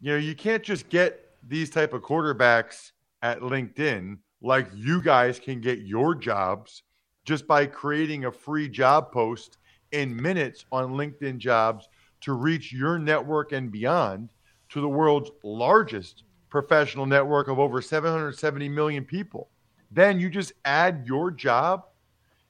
You 0.00 0.14
know, 0.14 0.18
you 0.18 0.34
can't 0.34 0.64
just 0.64 0.88
get 0.88 1.30
these 1.46 1.70
type 1.70 1.92
of 1.92 2.02
quarterbacks 2.02 2.90
at 3.24 3.40
LinkedIn 3.40 4.18
like 4.42 4.68
you 4.74 5.00
guys 5.00 5.40
can 5.40 5.58
get 5.58 5.78
your 5.80 6.14
jobs 6.14 6.82
just 7.24 7.46
by 7.46 7.64
creating 7.64 8.26
a 8.26 8.30
free 8.30 8.68
job 8.68 9.10
post 9.10 9.56
in 9.92 10.14
minutes 10.14 10.66
on 10.70 10.92
LinkedIn 10.92 11.38
jobs 11.38 11.88
to 12.20 12.34
reach 12.34 12.70
your 12.70 12.98
network 12.98 13.52
and 13.52 13.72
beyond 13.72 14.28
to 14.68 14.82
the 14.82 14.88
world's 14.88 15.30
largest 15.42 16.24
professional 16.50 17.06
network 17.06 17.48
of 17.48 17.58
over 17.58 17.80
770 17.80 18.68
million 18.68 19.04
people. 19.06 19.48
Then 19.90 20.20
you 20.20 20.28
just 20.28 20.52
add 20.66 21.04
your 21.06 21.30
job 21.30 21.84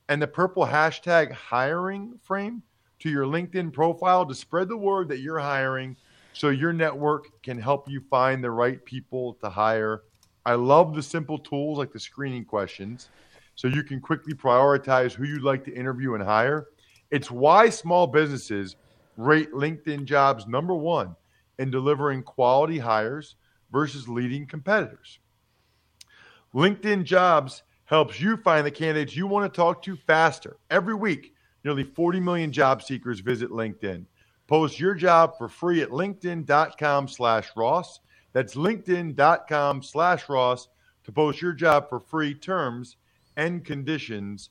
and 0.09 0.21
the 0.21 0.27
purple 0.27 0.67
hashtag 0.67 1.31
hiring 1.31 2.19
frame 2.21 2.65
to 2.99 3.09
your 3.09 3.27
LinkedIn 3.27 3.73
profile 3.73 4.27
to 4.27 4.35
spread 4.35 4.69
the 4.69 4.77
word 4.77 5.09
that 5.09 5.21
you're 5.21 5.39
hiring 5.39 5.97
so 6.33 6.49
your 6.49 6.73
network 6.73 7.43
can 7.45 7.61
help 7.61 7.89
you 7.89 8.01
find 8.11 8.43
the 8.43 8.51
right 8.51 8.85
people 8.85 9.35
to 9.35 9.49
hire 9.49 10.03
I 10.47 10.55
love 10.55 10.95
the 10.95 11.03
simple 11.03 11.39
tools 11.39 11.79
like 11.79 11.93
the 11.93 12.01
screening 12.01 12.45
questions 12.45 13.09
so 13.55 13.69
you 13.69 13.83
can 13.83 14.01
quickly 14.01 14.35
prioritize 14.35 15.13
who 15.13 15.25
you'd 15.25 15.43
like 15.43 15.65
to 15.65 15.75
interview 15.75 16.15
and 16.15 16.23
hire. 16.23 16.69
It's 17.11 17.31
why 17.31 17.71
small 17.71 18.07
businesses 18.07 18.77
rate 19.17 19.53
LinkedIn 19.53 20.05
jobs 20.05 20.47
number 20.47 20.75
one 20.75 21.15
in 21.59 21.71
delivering 21.71 22.23
quality 22.23 22.79
hires 22.79 23.37
versus 23.71 24.09
leading 24.09 24.47
competitors. 24.47 25.19
LinkedIn 26.55 27.05
jobs 27.05 27.63
helps 27.87 28.21
you 28.21 28.37
find 28.37 28.67
the 28.67 28.71
candidates 28.71 29.17
you 29.17 29.27
want 29.27 29.53
to 29.53 29.57
talk 29.57 29.83
to 29.83 29.97
faster. 29.97 30.57
Every 30.71 30.95
week, 30.95 31.35
nearly 31.65 31.85
40 31.85 32.21
million 32.21 32.53
job 32.53 32.83
seekers 32.83 33.21
visit 33.21 33.51
LinkedIn. 33.51 34.05
Post 34.47 34.79
your 34.79 34.95
job 34.95 35.39
for 35.39 35.49
free 35.49 35.83
at 35.83 35.91
linkedin.com 35.91 37.09
slash 37.09 37.51
Ross. 37.57 38.01
That's 38.35 38.57
linkedin.com 38.57 39.83
slash 39.83 40.29
Ross 40.29 40.69
to 41.05 41.13
post 41.13 41.41
your 41.41 41.55
job 41.55 41.89
for 41.89 42.01
free 42.01 42.35
terms 42.35 42.97
and 43.37 43.65
conditions. 43.65 44.51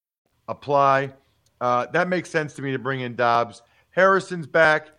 apply. 0.51 1.11
Uh, 1.59 1.87
that 1.87 2.07
makes 2.07 2.29
sense 2.29 2.53
to 2.53 2.61
me 2.61 2.71
to 2.71 2.79
bring 2.79 3.01
in 3.01 3.15
Dobbs. 3.15 3.63
Harrison's 3.91 4.47
back. 4.47 4.89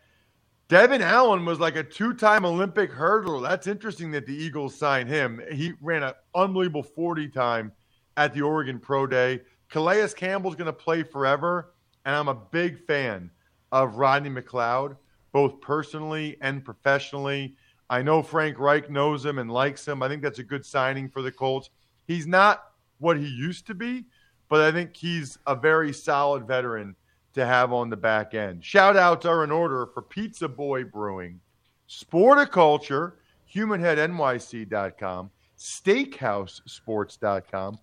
Devin 0.69 1.03
Allen 1.03 1.45
was 1.45 1.61
like 1.61 1.77
a 1.77 1.83
two 1.83 2.15
time 2.15 2.45
Olympic 2.45 2.91
hurdler. 2.91 3.43
That's 3.43 3.67
interesting 3.67 4.11
that 4.13 4.27
the 4.27 4.35
Eagles 4.35 4.75
signed 4.75 5.09
him. 5.09 5.41
He 5.53 5.75
ran 5.81 6.03
an 6.03 6.15
unbelievable 6.35 6.83
40 6.83 7.29
time 7.29 7.73
at 8.17 8.33
the 8.33 8.43
Oregon 8.43 8.79
Pro 8.79 9.07
Day. 9.07 9.43
Calais 9.69 10.09
Campbell's 10.17 10.57
going 10.57 10.67
to 10.67 10.73
play 10.73 11.03
forever, 11.03 11.75
and 12.05 12.15
I'm 12.15 12.29
a 12.29 12.35
big 12.35 12.85
fan 12.87 13.31
of 13.71 13.97
Rodney 13.97 14.31
McLeod, 14.31 14.97
both 15.33 15.61
personally 15.61 16.37
and 16.41 16.65
professionally. 16.65 17.57
I 17.91 18.03
know 18.03 18.23
Frank 18.23 18.59
Reich 18.59 18.91
knows 18.91 19.25
him 19.25 19.39
and 19.39 19.51
likes 19.51 19.87
him. 19.87 20.03
I 20.03 20.09
think 20.09 20.23
that's 20.23 20.39
a 20.39 20.45
good 20.45 20.65
signing 20.65 21.09
for 21.09 21.23
the 21.23 21.33
Colts. 21.33 21.71
He's 22.07 22.27
not 22.27 22.65
what 22.99 23.19
he 23.19 23.27
used 23.27 23.67
to 23.67 23.75
be, 23.75 24.05
but 24.53 24.61
I 24.61 24.71
think 24.71 24.95
he's 24.95 25.39
a 25.47 25.57
very 25.57 25.95
solid 25.95 26.47
veteran 26.47 26.95
to 27.33 27.47
have 27.47 27.73
on 27.73 27.89
the 27.89 27.97
back 27.97 28.35
end. 28.35 28.63
Shout 28.63 28.99
outs 28.99 29.25
are 29.25 29.45
in 29.45 29.51
order 29.51 29.87
for 29.87 30.03
Pizza 30.03 30.47
Boy 30.47 30.85
Brewing, 30.85 31.41
Sporticulture, 31.89 33.15
HumanHeadNYC.com, 33.55 35.31
SteakhouseSports.com, 35.59 37.79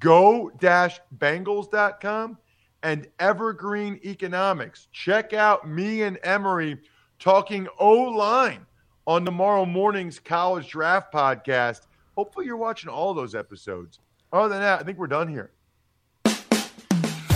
Go-Bengals.com, 0.00 2.38
and 2.82 3.06
Evergreen 3.18 4.00
Economics. 4.02 4.88
Check 4.92 5.34
out 5.34 5.68
me 5.68 6.04
and 6.04 6.18
Emory 6.24 6.78
talking 7.18 7.68
O 7.78 7.92
line 7.92 8.64
on 9.06 9.26
tomorrow 9.26 9.66
morning's 9.66 10.20
college 10.20 10.70
draft 10.70 11.12
podcast. 11.12 11.82
Hopefully, 12.16 12.46
you're 12.46 12.56
watching 12.56 12.88
all 12.88 13.12
those 13.12 13.34
episodes. 13.34 14.00
Other 14.32 14.48
than 14.48 14.62
that, 14.62 14.80
I 14.80 14.84
think 14.84 14.96
we're 14.96 15.06
done 15.06 15.28
here. 15.28 15.50